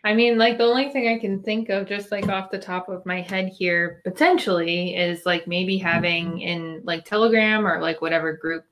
I 0.05 0.13
mean, 0.13 0.37
like 0.37 0.59
the 0.59 0.63
only 0.65 0.89
thing 0.89 1.07
I 1.07 1.17
can 1.17 1.41
think 1.41 1.69
of, 1.69 1.87
just 1.87 2.11
like 2.11 2.29
off 2.29 2.51
the 2.51 2.59
top 2.59 2.89
of 2.89 3.03
my 3.07 3.21
head 3.21 3.49
here, 3.49 4.01
potentially 4.03 4.95
is 4.95 5.25
like 5.25 5.47
maybe 5.47 5.79
having 5.79 6.39
in 6.41 6.81
like 6.83 7.05
Telegram 7.05 7.65
or 7.65 7.81
like 7.81 8.01
whatever 8.01 8.31
group 8.33 8.63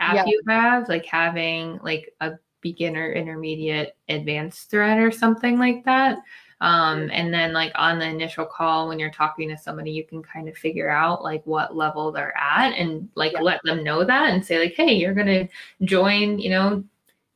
app 0.00 0.16
Yeah. 0.16 0.24
you 0.26 0.42
have, 0.48 0.88
like 0.88 1.06
having 1.06 1.78
like 1.84 2.12
a 2.20 2.32
beginner, 2.60 3.12
intermediate, 3.12 3.96
advanced 4.08 4.68
thread 4.68 4.98
or 4.98 5.12
something 5.12 5.60
like 5.60 5.84
that. 5.84 6.18
Um, 6.60 7.08
and 7.12 7.32
then 7.32 7.52
like 7.52 7.72
on 7.76 8.00
the 8.00 8.06
initial 8.06 8.44
call 8.44 8.88
when 8.88 8.98
you're 8.98 9.12
talking 9.12 9.48
to 9.48 9.56
somebody, 9.56 9.92
you 9.92 10.04
can 10.04 10.24
kind 10.24 10.48
of 10.48 10.56
figure 10.58 10.90
out 10.90 11.22
like 11.22 11.46
what 11.46 11.76
level 11.76 12.10
they're 12.10 12.36
at 12.36 12.72
and 12.72 13.08
like 13.14 13.32
Yeah. 13.34 13.42
let 13.42 13.60
them 13.62 13.84
know 13.84 14.04
that 14.04 14.30
and 14.30 14.44
say 14.44 14.58
like, 14.58 14.74
hey, 14.74 14.92
you're 14.94 15.14
gonna 15.14 15.48
join, 15.84 16.40
you 16.40 16.50
know, 16.50 16.82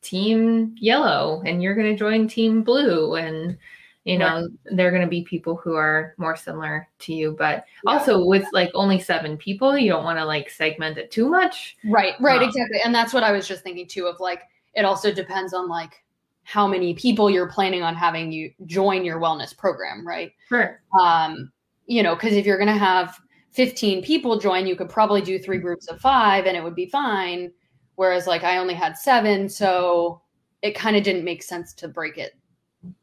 team 0.05 0.75
yellow 0.79 1.43
and 1.47 1.63
you're 1.63 1.75
going 1.75 1.91
to 1.91 1.97
join 1.99 2.29
team 2.29 2.63
blue 2.63 3.15
and 3.17 3.57
you 4.05 4.19
know 4.19 4.47
they're 4.73 4.91
going 4.91 5.01
to 5.03 5.09
be 5.09 5.23
people 5.25 5.57
who 5.57 5.75
are 5.75 6.15
more 6.19 6.37
similar 6.37 6.87
to 6.99 7.15
you 7.15 7.35
but 7.39 7.65
Yeah. 7.85 7.93
also 7.93 8.25
with 8.25 8.45
like 8.53 8.71
only 8.75 9.01
seven 9.01 9.39
people 9.39 9.79
you 9.79 9.91
don't 9.91 10.05
want 10.05 10.19
to 10.19 10.25
like 10.27 10.51
segment 10.51 10.99
it 10.99 11.11
too 11.11 11.29
much 11.29 11.77
right, 11.85 12.15
right, 12.21 12.43
Um, 12.43 12.49
exactly. 12.49 12.81
And 12.85 12.95
that's 12.95 13.15
what 13.15 13.23
I 13.23 13.33
was 13.33 13.49
just 13.49 13.63
thinking 13.63 13.87
too 13.89 14.07
of 14.07 14.21
like 14.21 14.43
it 14.75 14.85
also 14.85 15.11
depends 15.11 15.55
on 15.55 15.69
like 15.69 16.05
how 16.43 16.67
many 16.67 16.93
people 16.93 17.31
you're 17.31 17.49
planning 17.49 17.83
on 17.83 17.95
having 17.95 18.31
you 18.31 18.53
join 18.67 19.03
your 19.07 19.19
wellness 19.19 19.57
program, 19.57 20.07
right? 20.07 20.33
sure 20.51 20.83
um, 21.01 21.51
you 21.87 22.03
know, 22.03 22.15
because 22.15 22.35
if 22.35 22.45
you're 22.45 22.59
going 22.59 22.67
to 22.69 22.85
have 22.93 23.19
15 23.53 24.03
people 24.03 24.39
join, 24.39 24.67
you 24.67 24.77
could 24.77 24.91
probably 24.91 25.23
do 25.23 25.39
three 25.39 25.59
groups 25.59 25.89
of 25.89 25.99
five 26.01 26.45
and 26.45 26.57
it 26.57 26.63
would 26.63 26.75
be 26.75 26.87
fine. 26.87 27.51
Whereas, 27.97 28.27
like, 28.27 28.45
I 28.45 28.59
only 28.59 28.75
had 28.75 28.97
seven. 28.99 29.49
So 29.49 30.21
it 30.63 30.75
kind 30.75 30.97
of 30.97 31.03
didn't 31.03 31.25
make 31.25 31.43
sense 31.43 31.73
to 31.75 31.89
break 31.89 32.19
it, 32.19 32.37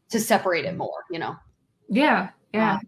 to 0.09 0.19
separate 0.19 0.65
it 0.65 0.75
more, 0.77 1.03
you 1.11 1.19
know? 1.19 1.35
yeah 1.93 2.29
yeah 2.53 2.79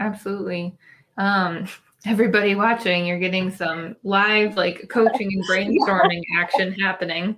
absolutely. 0.00 0.76
Um 1.18 1.66
everybody 2.06 2.54
watching 2.54 3.04
you're 3.04 3.18
getting 3.18 3.50
some 3.50 3.96
live 4.04 4.56
like 4.56 4.88
coaching 4.88 5.28
and 5.32 5.44
brainstorming 5.50 6.22
action 6.38 6.72
happening. 6.74 7.36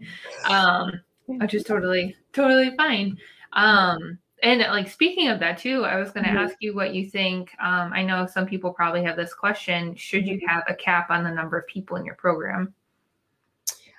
Um 0.49 1.01
which 1.27 1.55
is 1.55 1.64
totally 1.64 2.14
totally 2.33 2.77
fine. 2.77 3.16
Um 3.55 4.18
and 4.42 4.61
like 4.61 4.88
speaking 4.88 5.29
of 5.29 5.40
that 5.40 5.59
too 5.59 5.85
i 5.85 5.97
was 5.97 6.11
going 6.12 6.25
to 6.25 6.31
Mhm. 6.31 6.44
ask 6.44 6.55
you 6.61 6.75
what 6.75 6.94
you 6.94 7.09
think. 7.09 7.51
Um 7.61 7.92
i 7.94 8.03
know 8.05 8.27
some 8.27 8.47
people 8.47 8.73
probably 8.73 9.03
have 9.03 9.16
this 9.16 9.35
question 9.35 9.94
should 9.97 10.27
you 10.27 10.40
have 10.47 10.62
a 10.68 10.75
cap 10.75 11.11
on 11.11 11.25
the 11.25 11.31
number 11.31 11.59
of 11.59 11.66
people 11.66 11.97
in 11.97 12.05
your 12.05 12.14
program 12.16 12.73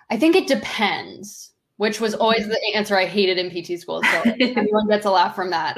I 0.10 0.18
think 0.18 0.36
it 0.36 0.48
depends, 0.48 1.52
which 1.78 2.02
was 2.02 2.14
always 2.16 2.48
the 2.48 2.60
answer 2.76 2.98
I 2.98 3.06
hated 3.06 3.38
in 3.38 3.50
PT 3.50 3.80
school. 3.80 4.02
So 4.04 4.24
everyone 4.40 4.88
gets 4.88 5.06
a 5.06 5.12
laugh 5.12 5.36
from 5.36 5.50
that. 5.52 5.78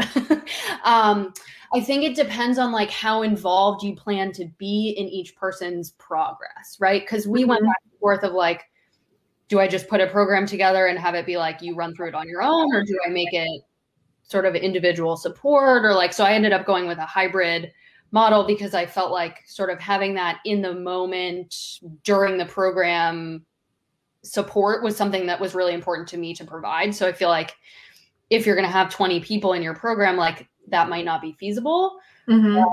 um, 0.84 1.34
I 1.74 1.80
think 1.80 2.04
it 2.04 2.16
depends 2.16 2.58
on 2.58 2.72
like 2.72 2.90
how 2.90 3.22
involved 3.22 3.84
you 3.84 3.96
plan 3.96 4.32
to 4.34 4.46
be 4.58 4.94
in 4.98 5.08
each 5.08 5.36
person's 5.36 5.92
progress, 5.92 6.78
right? 6.80 7.02
Because 7.02 7.28
we 7.28 7.46
went 7.46 7.62
Mhm. 7.62 7.68
back 7.68 7.78
and 7.84 8.00
forth 8.00 8.24
of 8.24 8.34
like, 8.34 8.64
do 9.48 9.60
I 9.60 9.68
just 9.68 9.88
put 9.88 10.02
a 10.02 10.08
program 10.08 10.46
together 10.46 10.88
and 10.88 10.98
have 11.00 11.16
it 11.16 11.26
be 11.26 11.38
like 11.38 11.62
you 11.62 11.76
run 11.76 11.94
through 11.94 12.10
it 12.10 12.16
on 12.16 12.28
your 12.28 12.42
own, 12.42 12.74
or 12.74 12.84
do 12.84 12.98
I 13.06 13.10
make 13.10 13.34
it 13.34 13.62
sort 14.24 14.46
of 14.46 14.56
individual 14.56 15.18
support, 15.18 15.84
or 15.84 15.94
like 15.94 16.14
so? 16.14 16.24
I 16.24 16.34
ended 16.34 16.54
up 16.54 16.66
going 16.66 16.88
with 16.88 16.98
a 17.00 17.06
hybrid 17.06 17.72
model 18.12 18.46
because 18.46 18.74
I 18.74 18.86
felt 18.86 19.12
like 19.12 19.40
sort 19.46 19.70
of 19.70 19.80
having 19.80 20.14
that 20.16 20.40
in 20.46 20.62
the 20.62 20.74
moment 20.74 21.54
during 22.04 22.38
the 22.38 22.46
program 22.46 23.46
support 24.24 24.84
was 24.84 24.96
something 24.96 25.26
that 25.26 25.40
was 25.40 25.56
really 25.56 25.74
important 25.74 26.08
to 26.10 26.18
me 26.18 26.34
to 26.36 26.46
provide. 26.46 26.94
So 26.94 27.08
I 27.08 27.12
feel 27.14 27.30
like 27.30 27.56
if 28.30 28.46
you're 28.46 28.56
going 28.56 28.68
to 28.68 28.72
have 28.72 28.90
20 28.90 29.20
people 29.22 29.54
in 29.54 29.62
your 29.62 29.74
program, 29.76 30.16
like 30.18 30.48
that 30.68 30.90
might 30.90 31.06
not 31.06 31.22
be 31.22 31.34
feasible. 31.34 32.00
Mhm. 32.28 32.64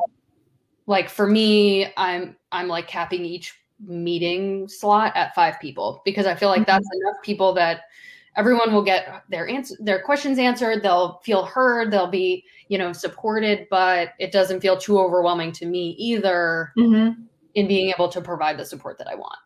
Like 0.87 1.09
for 1.09 1.27
me, 1.27 1.93
I'm 1.97 2.37
I'm 2.53 2.69
like 2.69 2.87
capping 2.87 3.25
each 3.25 3.55
meeting 3.81 4.67
slot 4.69 5.13
at 5.17 5.35
five 5.35 5.59
people 5.61 6.03
because 6.05 6.27
I 6.27 6.35
feel 6.35 6.49
like 6.49 6.67
that's 6.67 6.89
enough 7.01 7.17
people 7.23 7.53
that 7.55 7.83
everyone 8.37 8.73
will 8.73 8.83
get 8.83 9.23
their 9.31 9.49
answer 9.49 9.75
their 9.81 10.01
questions 10.03 10.39
answered 10.39 10.83
they'll 10.83 11.21
feel 11.25 11.45
heard 11.45 11.91
they'll 11.91 12.07
be 12.11 12.45
you 12.69 12.77
know 12.79 12.93
supported 12.93 13.67
but 13.71 14.11
it 14.19 14.31
doesn't 14.33 14.61
feel 14.61 14.77
too 14.77 14.99
overwhelming 14.99 15.51
to 15.53 15.67
me 15.67 15.91
either 15.99 16.73
Mhm. 16.77 17.17
in 17.55 17.67
being 17.69 17.91
able 17.91 18.09
to 18.09 18.21
provide 18.21 18.57
the 18.59 18.65
support 18.65 18.99
that 18.99 19.09
i 19.09 19.15
want 19.15 19.39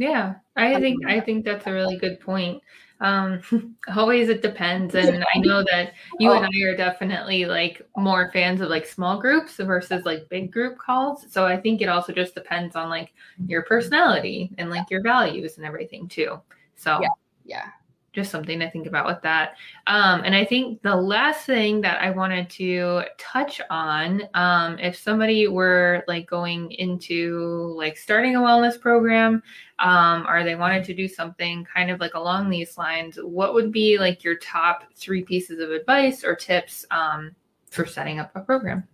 Yeah, 0.00 0.36
I 0.56 0.80
think 0.80 1.04
I 1.06 1.20
think 1.20 1.44
that's 1.44 1.66
a 1.66 1.72
really 1.72 1.98
good 1.98 2.20
point. 2.20 2.62
Um, 3.02 3.42
always 3.94 4.30
it 4.30 4.40
depends, 4.40 4.94
and 4.94 5.22
I 5.34 5.38
know 5.40 5.62
that 5.70 5.92
you 6.18 6.32
and 6.32 6.46
I 6.46 6.68
are 6.68 6.74
definitely 6.74 7.44
like 7.44 7.86
more 7.98 8.30
fans 8.32 8.62
of 8.62 8.70
like 8.70 8.86
small 8.86 9.20
groups 9.20 9.56
versus 9.56 10.06
like 10.06 10.26
big 10.30 10.50
group 10.50 10.78
calls. 10.78 11.26
So 11.30 11.44
I 11.44 11.60
think 11.60 11.82
it 11.82 11.90
also 11.90 12.14
just 12.14 12.34
depends 12.34 12.76
on 12.76 12.88
like 12.88 13.12
your 13.46 13.62
personality 13.64 14.50
and 14.56 14.70
like 14.70 14.90
your 14.90 15.02
values 15.02 15.58
and 15.58 15.66
everything 15.66 16.08
too. 16.08 16.40
So 16.76 16.98
Yeah. 17.02 17.08
yeah 17.44 17.70
just 18.12 18.30
something 18.30 18.58
to 18.58 18.70
think 18.70 18.86
about 18.86 19.06
with 19.06 19.22
that. 19.22 19.54
Um, 19.86 20.22
and 20.24 20.34
I 20.34 20.44
think 20.44 20.82
the 20.82 20.96
last 20.96 21.46
thing 21.46 21.80
that 21.82 22.02
I 22.02 22.10
wanted 22.10 22.50
to 22.50 23.02
touch 23.18 23.60
on, 23.70 24.22
um, 24.34 24.78
if 24.78 24.96
somebody 24.96 25.46
were 25.46 26.02
like 26.08 26.26
going 26.26 26.72
into 26.72 27.72
like 27.76 27.96
starting 27.96 28.36
a 28.36 28.40
wellness 28.40 28.80
program, 28.80 29.42
um, 29.78 30.26
or 30.28 30.44
they 30.44 30.56
wanted 30.56 30.84
to 30.84 30.94
do 30.94 31.08
something 31.08 31.64
kind 31.72 31.90
of 31.90 32.00
like 32.00 32.14
along 32.14 32.50
these 32.50 32.76
lines, 32.76 33.18
what 33.22 33.54
would 33.54 33.70
be 33.70 33.98
like 33.98 34.24
your 34.24 34.36
top 34.36 34.84
three 34.96 35.22
pieces 35.22 35.60
of 35.60 35.70
advice 35.70 36.24
or 36.24 36.34
tips 36.34 36.84
um, 36.90 37.34
for 37.70 37.86
setting 37.86 38.18
up 38.18 38.30
a 38.34 38.40
program? 38.40 38.86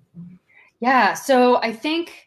Yeah. 0.81 1.15
So 1.15 1.57
I 1.63 1.73
think 1.73 2.26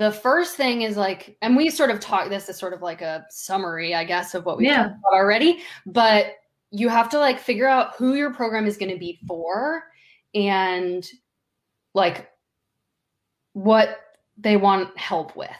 the 0.00 0.10
first 0.10 0.56
thing 0.56 0.80
is 0.80 0.96
like, 0.96 1.36
and 1.42 1.54
we 1.54 1.68
sort 1.68 1.90
of 1.90 2.00
talked 2.00 2.30
this 2.30 2.48
is 2.48 2.56
sort 2.56 2.72
of 2.72 2.80
like 2.80 3.02
a 3.02 3.26
summary, 3.28 3.94
I 3.94 4.02
guess, 4.02 4.34
of 4.34 4.46
what 4.46 4.56
we 4.56 4.64
Yeah. 4.64 4.84
talked 4.84 4.98
about 4.98 5.12
already. 5.12 5.62
But 5.84 6.36
you 6.70 6.88
have 6.88 7.10
to 7.10 7.18
like 7.18 7.38
figure 7.38 7.68
out 7.68 7.96
who 7.96 8.14
your 8.14 8.32
program 8.32 8.64
is 8.64 8.78
going 8.78 8.90
to 8.90 8.98
be 8.98 9.20
for 9.28 9.82
and 10.34 11.06
like 11.92 12.30
what 13.52 13.98
they 14.38 14.56
want 14.56 14.96
help 14.98 15.36
with. 15.36 15.50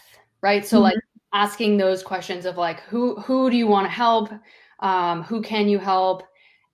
Right. 0.41 0.67
So 0.67 0.81
like 0.81 0.97
asking 1.35 1.77
those 1.77 2.03
questions 2.03 2.47
of 2.47 2.57
like 2.57 2.81
who 2.85 3.21
who 3.21 3.51
do 3.51 3.59
you 3.59 3.67
want 3.67 3.85
to 3.85 3.91
help? 3.91 4.31
Um, 4.79 5.23
who 5.23 5.43
can 5.43 5.69
you 5.69 5.79
help? 5.79 6.23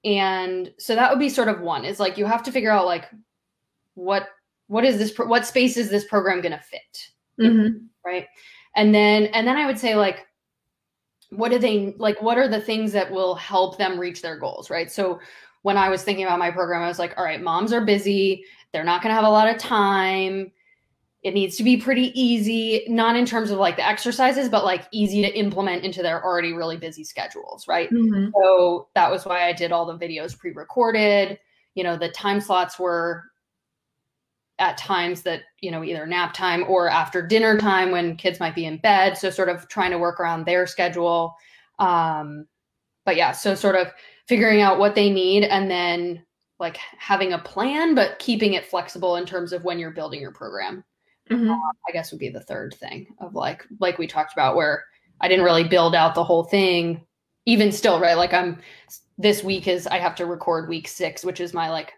And 0.05 0.73
so 0.79 0.95
that 0.95 1.11
would 1.11 1.19
be 1.19 1.29
sort 1.29 1.49
of 1.49 1.63
one 1.63 1.85
is 1.85 1.99
like 1.99 2.17
you 2.17 2.27
have 2.27 2.45
to 2.45 2.53
figure 2.53 2.71
out 2.71 2.87
like 2.87 3.07
what 3.95 4.29
what 4.69 4.85
is 4.85 4.99
this 4.99 5.11
pro- 5.11 5.27
what 5.27 5.45
space 5.45 5.77
is 5.77 5.91
this 5.91 6.05
program 6.05 6.41
going 6.41 6.53
to 6.53 6.63
fit 6.63 7.09
Mhm. 7.41 7.87
right 8.05 8.27
and 8.77 8.95
then 8.95 9.25
and 9.27 9.47
then 9.47 9.57
i 9.57 9.67
would 9.67 9.79
say 9.79 9.95
like 9.95 10.27
what 11.31 11.51
do 11.51 11.59
they 11.59 11.95
like 11.99 12.21
what 12.23 12.39
are 12.39 12.49
the 12.49 12.61
things 12.61 12.93
that 12.93 13.11
will 13.11 13.35
help 13.35 13.79
them 13.79 13.99
reach 13.99 14.23
their 14.23 14.39
goals 14.39 14.71
right 14.71 14.91
so 14.91 15.19
when 15.63 15.77
i 15.77 15.89
was 15.89 16.03
thinking 16.03 16.25
about 16.25 16.39
my 16.39 16.51
program 16.51 16.83
i 16.83 16.89
was 16.89 16.99
like 16.99 17.15
all 17.19 17.25
right 17.25 17.43
moms 17.43 17.73
are 17.73 17.85
busy 17.85 18.45
they're 18.73 18.85
not 18.85 19.03
going 19.03 19.11
to 19.11 19.15
have 19.15 19.25
a 19.25 19.29
lot 19.31 19.49
of 19.49 19.59
time 19.59 20.51
it 21.23 21.35
needs 21.35 21.57
to 21.57 21.65
be 21.65 21.77
pretty 21.77 22.13
easy 22.21 22.85
not 22.89 23.17
in 23.17 23.27
terms 23.27 23.51
of 23.51 23.59
like 23.59 23.75
the 23.77 23.85
exercises 23.85 24.49
but 24.49 24.65
like 24.65 24.87
easy 24.93 25.21
to 25.23 25.37
implement 25.37 25.83
into 25.85 26.01
their 26.03 26.25
already 26.25 26.53
really 26.53 26.77
busy 26.77 27.03
schedules 27.03 27.67
right 27.67 27.91
Mhm. 27.91 28.31
so 28.33 28.89
that 28.95 29.11
was 29.11 29.25
why 29.27 29.49
I 29.49 29.53
did 29.53 29.73
all 29.73 29.87
the 29.87 29.99
videos 29.99 30.39
pre-recorded. 30.39 31.39
You 31.75 31.83
know, 31.85 31.97
the 31.97 32.09
time 32.11 32.41
slots 32.41 32.79
were 32.79 33.25
at 34.59 34.79
times 34.79 35.23
that, 35.23 35.43
you 35.61 35.71
know, 35.71 35.85
either 35.85 36.07
nap 36.07 36.33
time 36.33 36.65
or 36.69 36.89
after 36.89 37.27
dinner 37.27 37.59
time 37.59 37.91
when 37.91 38.17
kids 38.17 38.41
might 38.41 38.55
be 38.55 38.65
in 38.65 38.79
bed. 38.79 39.17
So 39.19 39.29
sort 39.31 39.49
of 39.49 39.69
trying 39.69 39.91
to 39.91 39.99
work 39.99 40.19
around 40.19 40.45
their 40.47 40.67
schedule. 40.67 41.35
Um, 41.79 42.47
but 43.05 43.17
yeah, 43.17 43.33
so 43.33 43.55
sort 43.55 43.77
of 43.77 43.93
figuring 44.27 44.63
out 44.63 44.79
what 44.79 44.95
they 44.95 45.11
need 45.11 45.45
and 45.45 45.71
then 45.71 46.25
like 46.59 46.79
having 46.99 47.35
a 47.35 47.39
plan, 47.39 47.95
but 47.95 48.19
keeping 48.19 48.55
it 48.55 48.65
flexible 48.65 49.17
in 49.17 49.27
terms 49.27 49.53
of 49.53 49.63
when 49.65 49.79
you're 49.79 49.91
building 49.91 50.21
your 50.21 50.33
program. 50.33 50.83
Mhm. 51.31 51.59
I 51.89 51.93
guess 51.93 52.13
would 52.13 52.21
be 52.21 52.29
the 52.29 52.41
third 52.41 52.75
thing 52.75 53.09
of 53.21 53.35
like 53.35 53.65
like 53.81 53.99
we 53.99 54.07
talked 54.07 54.33
about 54.33 54.55
where 54.55 54.85
I 55.21 55.29
didn't 55.29 55.45
really 55.45 55.65
build 55.65 55.95
out 55.95 56.15
the 56.15 56.23
whole 56.23 56.45
thing 56.45 57.05
even 57.47 57.73
still 57.73 57.99
right 57.99 58.17
like 58.17 58.33
I'm 58.33 58.61
this 59.19 59.43
week 59.43 59.67
is 59.67 59.89
I 59.89 59.99
have 59.99 60.15
to 60.17 60.27
record 60.27 60.69
week 60.69 60.87
6 60.87 61.25
which 61.25 61.41
is 61.41 61.53
my 61.53 61.69
like 61.69 61.93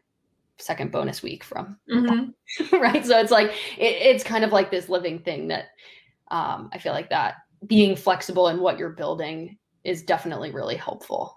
second 0.58 0.90
bonus 0.92 1.22
week 1.22 1.44
from 1.44 1.78
Mhm. 1.90 2.34
right 2.72 3.04
so 3.04 3.18
it's 3.18 3.30
like 3.30 3.50
it, 3.78 3.94
it's 4.02 4.24
kind 4.24 4.44
of 4.44 4.52
like 4.52 4.70
this 4.70 4.88
living 4.88 5.20
thing 5.20 5.48
that 5.48 5.66
um 6.30 6.70
I 6.72 6.78
feel 6.78 6.92
like 6.92 7.10
that 7.10 7.36
being 7.66 7.96
flexible 7.96 8.48
in 8.48 8.60
what 8.60 8.78
you're 8.78 8.90
building 8.90 9.58
is 9.84 10.02
definitely 10.02 10.50
really 10.52 10.76
helpful 10.76 11.36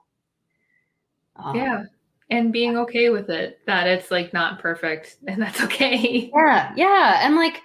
um, 1.35 1.55
Yeah. 1.55 1.83
And 2.29 2.53
being 2.53 2.77
okay 2.77 3.09
with 3.09 3.29
it, 3.29 3.59
that 3.67 3.87
it's 3.87 4.09
like 4.09 4.31
not 4.33 4.59
perfect 4.59 5.17
and 5.27 5.41
that's 5.41 5.61
okay. 5.63 6.31
Yeah, 6.33 6.71
yeah. 6.75 7.25
And 7.25 7.35
like 7.35 7.61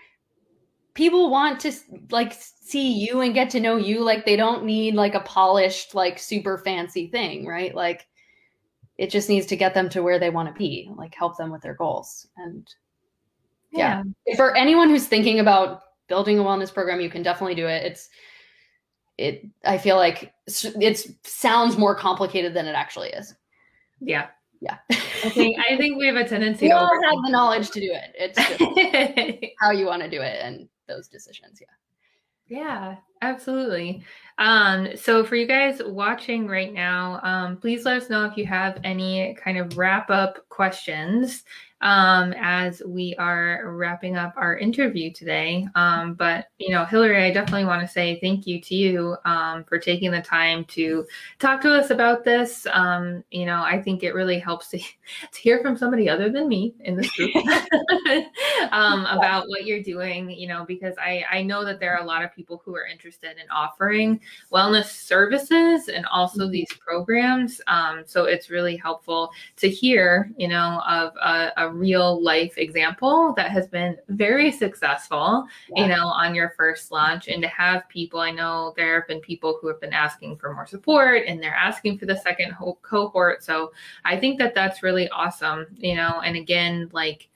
people 0.94 1.30
want 1.30 1.60
to 1.60 1.72
like 2.10 2.32
see 2.34 2.92
you 2.92 3.20
and 3.20 3.34
get 3.34 3.50
to 3.50 3.60
know 3.60 3.76
you 3.76 4.00
like 4.00 4.24
they 4.24 4.36
don't 4.36 4.64
need 4.64 4.94
like 4.94 5.14
a 5.14 5.20
polished 5.20 5.94
like 5.94 6.18
super 6.18 6.58
fancy 6.58 7.08
thing 7.08 7.46
right 7.46 7.74
like 7.74 8.06
it 8.98 9.10
just 9.10 9.28
needs 9.28 9.46
to 9.46 9.56
get 9.56 9.74
them 9.74 9.88
to 9.90 10.02
where 10.02 10.18
they 10.18 10.30
want 10.30 10.48
to 10.48 10.58
be 10.58 10.90
like 10.96 11.14
help 11.14 11.36
them 11.36 11.50
with 11.50 11.62
their 11.62 11.74
goals 11.74 12.26
and 12.36 12.68
yeah. 13.72 14.02
yeah. 14.26 14.36
For 14.36 14.56
anyone 14.56 14.88
who's 14.88 15.06
thinking 15.06 15.40
about 15.40 15.82
building 16.08 16.38
a 16.38 16.42
wellness 16.42 16.72
program 16.72 17.00
you 17.00 17.10
can 17.10 17.22
definitely 17.22 17.54
do 17.54 17.66
it. 17.66 17.84
It's 17.84 18.08
it 19.18 19.46
i 19.64 19.78
feel 19.78 19.96
like 19.96 20.34
it 20.46 21.06
sounds 21.24 21.78
more 21.78 21.94
complicated 21.94 22.54
than 22.54 22.66
it 22.66 22.74
actually 22.74 23.08
is. 23.10 23.34
Yeah. 24.00 24.28
Yeah. 24.60 24.78
I 24.90 25.30
think 25.30 25.58
i 25.58 25.76
think 25.76 25.98
we 25.98 26.06
have 26.06 26.16
a 26.16 26.26
tendency 26.26 26.66
we 26.66 26.70
to 26.70 26.76
all 26.76 27.02
have 27.04 27.22
the 27.24 27.30
knowledge 27.30 27.70
to 27.70 27.80
do 27.80 27.92
it. 27.92 28.14
It's 28.18 29.52
how 29.60 29.70
you 29.72 29.86
want 29.86 30.02
to 30.02 30.10
do 30.10 30.20
it 30.20 30.38
and 30.42 30.68
those 30.88 31.08
decisions 31.08 31.60
yeah 31.60 31.74
yeah 32.48 32.96
absolutely. 33.22 34.04
Um, 34.38 34.88
so 34.96 35.24
for 35.24 35.36
you 35.36 35.46
guys 35.46 35.80
watching 35.84 36.46
right 36.46 36.72
now 36.72 37.20
um, 37.22 37.56
please 37.56 37.84
let 37.84 38.02
us 38.02 38.10
know 38.10 38.24
if 38.24 38.36
you 38.36 38.44
have 38.46 38.78
any 38.84 39.34
kind 39.42 39.56
of 39.58 39.78
wrap 39.78 40.10
up 40.10 40.46
questions 40.48 41.44
um, 41.82 42.34
as 42.38 42.82
we 42.86 43.14
are 43.16 43.62
wrapping 43.76 44.16
up 44.16 44.32
our 44.36 44.56
interview 44.56 45.12
today. 45.12 45.68
Um, 45.74 46.14
but, 46.14 46.46
you 46.58 46.70
know, 46.70 46.84
Hilary, 46.84 47.24
I 47.24 47.32
definitely 47.32 47.66
want 47.66 47.82
to 47.82 47.88
say 47.88 48.18
thank 48.20 48.46
you 48.46 48.60
to 48.62 48.74
you 48.74 49.16
um, 49.24 49.64
for 49.64 49.78
taking 49.78 50.10
the 50.10 50.22
time 50.22 50.64
to 50.66 51.06
talk 51.38 51.60
to 51.62 51.74
us 51.74 51.90
about 51.90 52.24
this. 52.24 52.66
Um, 52.72 53.22
you 53.30 53.44
know, 53.44 53.62
I 53.62 53.80
think 53.80 54.02
it 54.02 54.14
really 54.14 54.38
helps 54.38 54.68
to, 54.68 54.78
to 55.32 55.40
hear 55.40 55.60
from 55.60 55.76
somebody 55.76 56.08
other 56.08 56.30
than 56.30 56.48
me 56.48 56.74
in 56.80 56.96
this 56.96 57.10
group 57.10 57.34
um, 58.72 59.06
about 59.06 59.48
what 59.48 59.66
you're 59.66 59.82
doing, 59.82 60.30
you 60.30 60.48
know, 60.48 60.64
because 60.66 60.94
I, 60.98 61.24
I 61.30 61.42
know 61.42 61.64
that 61.64 61.78
there 61.78 61.94
are 61.94 62.02
a 62.02 62.06
lot 62.06 62.24
of 62.24 62.34
people 62.34 62.62
who 62.64 62.74
are 62.74 62.86
interested 62.86 63.36
in 63.36 63.48
offering 63.50 64.20
wellness 64.52 64.86
services 64.86 65.88
and 65.88 66.06
also 66.06 66.44
mm-hmm. 66.44 66.52
these 66.52 66.72
programs. 66.80 67.60
Um, 67.66 68.04
so 68.06 68.24
it's 68.24 68.50
really 68.50 68.76
helpful 68.76 69.30
to 69.56 69.68
hear, 69.68 70.30
you 70.36 70.48
know, 70.48 70.82
of 70.86 71.14
a, 71.16 71.52
a 71.56 71.65
real 71.70 72.22
life 72.22 72.58
example 72.58 73.32
that 73.36 73.50
has 73.50 73.66
been 73.66 73.96
very 74.08 74.50
successful, 74.50 75.46
yeah. 75.74 75.82
you 75.82 75.88
know, 75.88 76.06
on 76.06 76.34
your 76.34 76.50
first 76.56 76.90
launch. 76.90 77.28
And 77.28 77.42
to 77.42 77.48
have 77.48 77.88
people, 77.88 78.20
I 78.20 78.30
know 78.30 78.74
there 78.76 79.00
have 79.00 79.08
been 79.08 79.20
people 79.20 79.58
who 79.60 79.68
have 79.68 79.80
been 79.80 79.92
asking 79.92 80.36
for 80.38 80.54
more 80.54 80.66
support 80.66 81.24
and 81.26 81.42
they're 81.42 81.54
asking 81.54 81.98
for 81.98 82.06
the 82.06 82.16
second 82.16 82.54
cohort. 82.82 83.44
So 83.44 83.72
I 84.04 84.16
think 84.18 84.38
that 84.38 84.54
that's 84.54 84.82
really 84.82 85.08
awesome, 85.10 85.66
you 85.76 85.94
know, 85.94 86.20
and 86.24 86.36
again, 86.36 86.88
like 86.92 87.28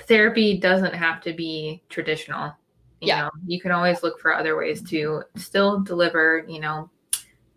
therapy 0.00 0.58
doesn't 0.58 0.94
have 0.94 1.20
to 1.22 1.32
be 1.32 1.82
traditional. 1.88 2.54
You 3.00 3.08
yeah. 3.08 3.22
know, 3.22 3.30
you 3.46 3.60
can 3.60 3.72
always 3.72 4.02
look 4.02 4.20
for 4.20 4.34
other 4.34 4.56
ways 4.56 4.82
to 4.90 5.24
still 5.36 5.80
deliver, 5.80 6.44
you 6.48 6.60
know, 6.60 6.88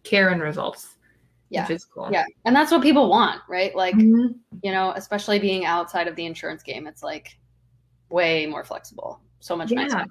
care 0.03 0.29
and 0.29 0.41
results 0.41 0.94
yeah. 1.49 1.63
which 1.63 1.77
is 1.77 1.85
cool. 1.85 2.09
Yeah. 2.11 2.25
And 2.45 2.55
that's 2.55 2.71
what 2.71 2.81
people 2.81 3.09
want, 3.09 3.41
right? 3.47 3.75
Like, 3.75 3.95
mm-hmm. 3.95 4.37
you 4.63 4.71
know, 4.71 4.93
especially 4.95 5.39
being 5.39 5.65
outside 5.65 6.07
of 6.07 6.15
the 6.15 6.25
insurance 6.25 6.63
game, 6.63 6.87
it's 6.87 7.03
like 7.03 7.37
way 8.09 8.45
more 8.45 8.63
flexible. 8.63 9.19
So 9.39 9.55
much 9.55 9.71
yeah. 9.71 9.83
nicer. 9.85 10.05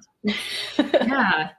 yeah. 1.05 1.49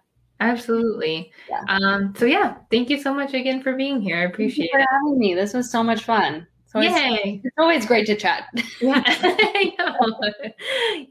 Absolutely. 0.41 1.33
Yeah. 1.49 1.62
Um, 1.69 2.15
so 2.17 2.27
yeah, 2.27 2.57
thank 2.71 2.91
you 2.91 3.01
so 3.01 3.15
much 3.15 3.33
again 3.33 3.62
for 3.62 3.75
being 3.75 4.03
here. 4.03 4.19
I 4.19 4.25
appreciate 4.25 4.71
for 4.71 4.81
it. 4.81 4.87
having 4.91 5.19
me. 5.19 5.35
This 5.35 5.55
was 5.55 5.71
so 5.71 5.83
much 5.83 6.05
fun. 6.05 6.47
So 6.77 6.83
Yay. 6.83 7.37
It's, 7.37 7.47
it's 7.47 7.57
always 7.59 7.87
great 7.87 8.07
to 8.07 8.17
chat. 8.17 8.49
yeah. 8.83 9.03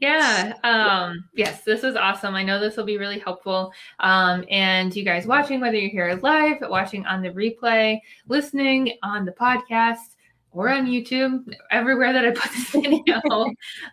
yeah. 0.00 0.54
Um, 0.62 1.24
yes, 1.34 1.64
this 1.64 1.82
is 1.82 1.96
awesome. 1.96 2.36
I 2.36 2.44
know 2.44 2.60
this 2.60 2.76
will 2.76 2.84
be 2.84 2.98
really 2.98 3.18
helpful. 3.18 3.72
Um, 3.98 4.44
and 4.48 4.94
you 4.94 5.04
guys 5.04 5.26
watching, 5.26 5.60
whether 5.60 5.76
you're 5.76 5.90
here 5.90 6.20
live, 6.22 6.58
watching 6.60 7.04
on 7.06 7.20
the 7.20 7.30
replay, 7.30 7.98
listening 8.28 8.92
on 9.02 9.24
the 9.24 9.32
podcast, 9.32 10.14
or 10.52 10.70
on 10.70 10.86
YouTube, 10.86 11.52
everywhere 11.70 12.12
that 12.12 12.24
I 12.24 12.30
put 12.30 12.50
this 12.50 12.70
video. 12.70 13.20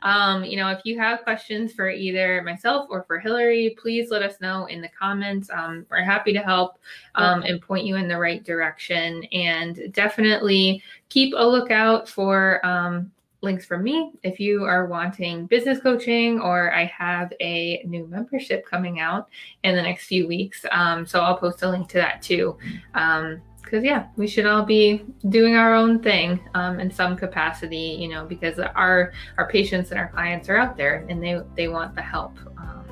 um, 0.01 0.45
you 0.45 0.55
know, 0.55 0.69
if 0.69 0.79
you 0.85 0.97
have 0.97 1.23
questions 1.23 1.73
for 1.73 1.89
either 1.89 2.41
myself 2.41 2.87
or 2.89 3.03
for 3.03 3.19
Hilary, 3.19 3.75
please 3.81 4.09
let 4.09 4.21
us 4.23 4.39
know 4.39 4.65
in 4.67 4.81
the 4.81 4.89
comments. 4.97 5.49
Um, 5.49 5.85
we're 5.89 6.03
happy 6.03 6.31
to 6.31 6.39
help 6.39 6.79
um, 7.15 7.43
and 7.43 7.61
point 7.61 7.85
you 7.85 7.97
in 7.97 8.07
the 8.07 8.17
right 8.17 8.43
direction. 8.43 9.23
And 9.33 9.91
definitely 9.91 10.81
keep 11.09 11.33
a 11.35 11.45
lookout 11.45 12.07
for 12.07 12.65
um, 12.65 13.11
links 13.43 13.65
from 13.65 13.83
me 13.83 14.13
if 14.23 14.39
you 14.39 14.63
are 14.63 14.85
wanting 14.85 15.45
business 15.47 15.77
coaching 15.79 16.39
or 16.39 16.73
i 16.73 16.85
have 16.85 17.33
a 17.41 17.83
new 17.85 18.07
membership 18.07 18.65
coming 18.65 19.01
out 19.01 19.27
in 19.65 19.75
the 19.75 19.81
next 19.81 20.05
few 20.05 20.25
weeks 20.27 20.65
um, 20.71 21.05
so 21.05 21.19
i'll 21.19 21.37
post 21.37 21.61
a 21.61 21.69
link 21.69 21.89
to 21.89 21.97
that 21.97 22.21
too 22.21 22.57
um, 22.93 23.41
because 23.73 23.83
yeah, 23.83 24.05
we 24.17 24.27
should 24.27 24.45
all 24.45 24.61
be 24.61 25.03
doing 25.29 25.55
our 25.55 25.73
own 25.73 25.97
thing 25.97 26.39
um, 26.53 26.79
in 26.79 26.91
some 26.91 27.17
capacity, 27.17 27.97
you 27.99 28.07
know, 28.07 28.23
because 28.23 28.59
our 28.59 29.13
our 29.39 29.49
patients 29.49 29.89
and 29.89 29.99
our 29.99 30.09
clients 30.09 30.47
are 30.47 30.57
out 30.57 30.77
there 30.77 31.03
and 31.09 31.23
they 31.23 31.41
they 31.55 31.67
want 31.67 31.95
the 31.95 32.01
help. 32.03 32.37
Um, 32.59 32.85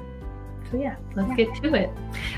so 0.72 0.78
yeah, 0.78 0.96
let's 1.14 1.30
yeah. 1.30 1.36
get 1.36 1.56
to 1.62 1.76
it. 1.76 1.92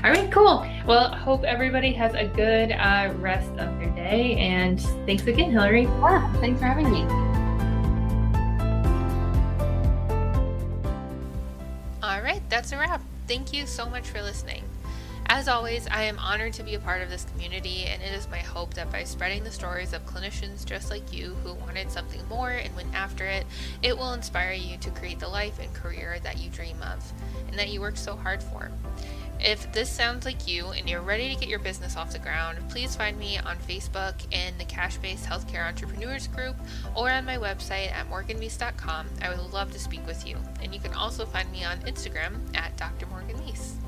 All 0.04 0.10
right, 0.10 0.30
cool. 0.30 0.66
Well, 0.86 1.14
hope 1.14 1.44
everybody 1.44 1.90
has 1.94 2.12
a 2.12 2.26
good 2.26 2.72
uh, 2.72 3.14
rest 3.16 3.48
of 3.52 3.78
their 3.78 3.88
day, 3.96 4.36
and 4.36 4.78
thanks 5.06 5.26
again, 5.26 5.50
Hilary. 5.50 5.84
Yeah, 5.84 6.30
thanks 6.34 6.60
for 6.60 6.66
having 6.66 6.90
me. 6.90 7.04
All 12.02 12.20
right, 12.20 12.42
that's 12.50 12.72
a 12.72 12.76
wrap. 12.76 13.00
Thank 13.26 13.54
you 13.54 13.64
so 13.64 13.88
much 13.88 14.06
for 14.06 14.20
listening. 14.20 14.64
As 15.26 15.48
always, 15.48 15.86
I 15.90 16.02
am 16.02 16.18
honored 16.18 16.52
to 16.54 16.62
be 16.62 16.74
a 16.74 16.78
part 16.78 17.02
of 17.02 17.10
this 17.10 17.24
community, 17.24 17.84
and 17.86 18.02
it 18.02 18.12
is 18.12 18.28
my 18.28 18.38
hope 18.38 18.74
that 18.74 18.92
by 18.92 19.04
spreading 19.04 19.42
the 19.42 19.50
stories 19.50 19.92
of 19.92 20.06
clinicians 20.06 20.64
just 20.64 20.90
like 20.90 21.12
you 21.12 21.34
who 21.42 21.54
wanted 21.54 21.90
something 21.90 22.20
more 22.28 22.50
and 22.50 22.74
went 22.76 22.94
after 22.94 23.24
it, 23.24 23.46
it 23.82 23.96
will 23.96 24.12
inspire 24.12 24.52
you 24.52 24.76
to 24.78 24.90
create 24.90 25.18
the 25.18 25.28
life 25.28 25.58
and 25.58 25.72
career 25.74 26.18
that 26.22 26.38
you 26.38 26.50
dream 26.50 26.76
of 26.82 27.12
and 27.48 27.58
that 27.58 27.70
you 27.70 27.80
worked 27.80 27.98
so 27.98 28.16
hard 28.16 28.42
for. 28.42 28.70
If 29.40 29.70
this 29.72 29.90
sounds 29.90 30.24
like 30.24 30.48
you 30.48 30.68
and 30.68 30.88
you're 30.88 31.02
ready 31.02 31.34
to 31.34 31.38
get 31.38 31.48
your 31.48 31.58
business 31.58 31.96
off 31.96 32.12
the 32.12 32.18
ground, 32.18 32.58
please 32.70 32.96
find 32.96 33.18
me 33.18 33.38
on 33.38 33.56
Facebook 33.58 34.14
in 34.32 34.56
the 34.58 34.64
Cash 34.64 34.96
Based 34.98 35.26
Healthcare 35.26 35.66
Entrepreneurs 35.66 36.28
group 36.28 36.56
or 36.94 37.10
on 37.10 37.24
my 37.24 37.36
website 37.36 37.92
at 37.92 38.08
morganmeese.com. 38.08 39.06
I 39.20 39.28
would 39.28 39.52
love 39.52 39.72
to 39.72 39.78
speak 39.78 40.06
with 40.06 40.26
you. 40.26 40.38
And 40.62 40.72
you 40.72 40.80
can 40.80 40.94
also 40.94 41.26
find 41.26 41.50
me 41.52 41.64
on 41.64 41.78
Instagram 41.80 42.38
at 42.56 42.76
Dr. 42.76 43.06
Morgan 43.06 43.36
Meese. 43.38 43.83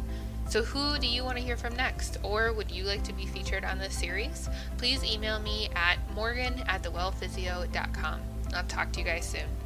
So, 0.49 0.63
who 0.63 0.99
do 0.99 1.09
you 1.09 1.25
want 1.25 1.37
to 1.39 1.43
hear 1.43 1.57
from 1.57 1.75
next? 1.75 2.19
Or 2.23 2.53
would 2.53 2.71
you 2.71 2.85
like 2.85 3.03
to 3.05 3.13
be 3.13 3.27
featured 3.27 3.65
on 3.65 3.79
this 3.79 3.95
series? 3.95 4.49
Please 4.79 5.03
email 5.05 5.41
me 5.41 5.69
at 5.75 5.99
morgan 6.15 6.61
at 6.69 6.83
thewellphysio.com. 6.83 8.21
I'll 8.55 8.65
talk 8.65 8.93
to 8.93 9.01
you 9.01 9.05
guys 9.05 9.27
soon. 9.27 9.66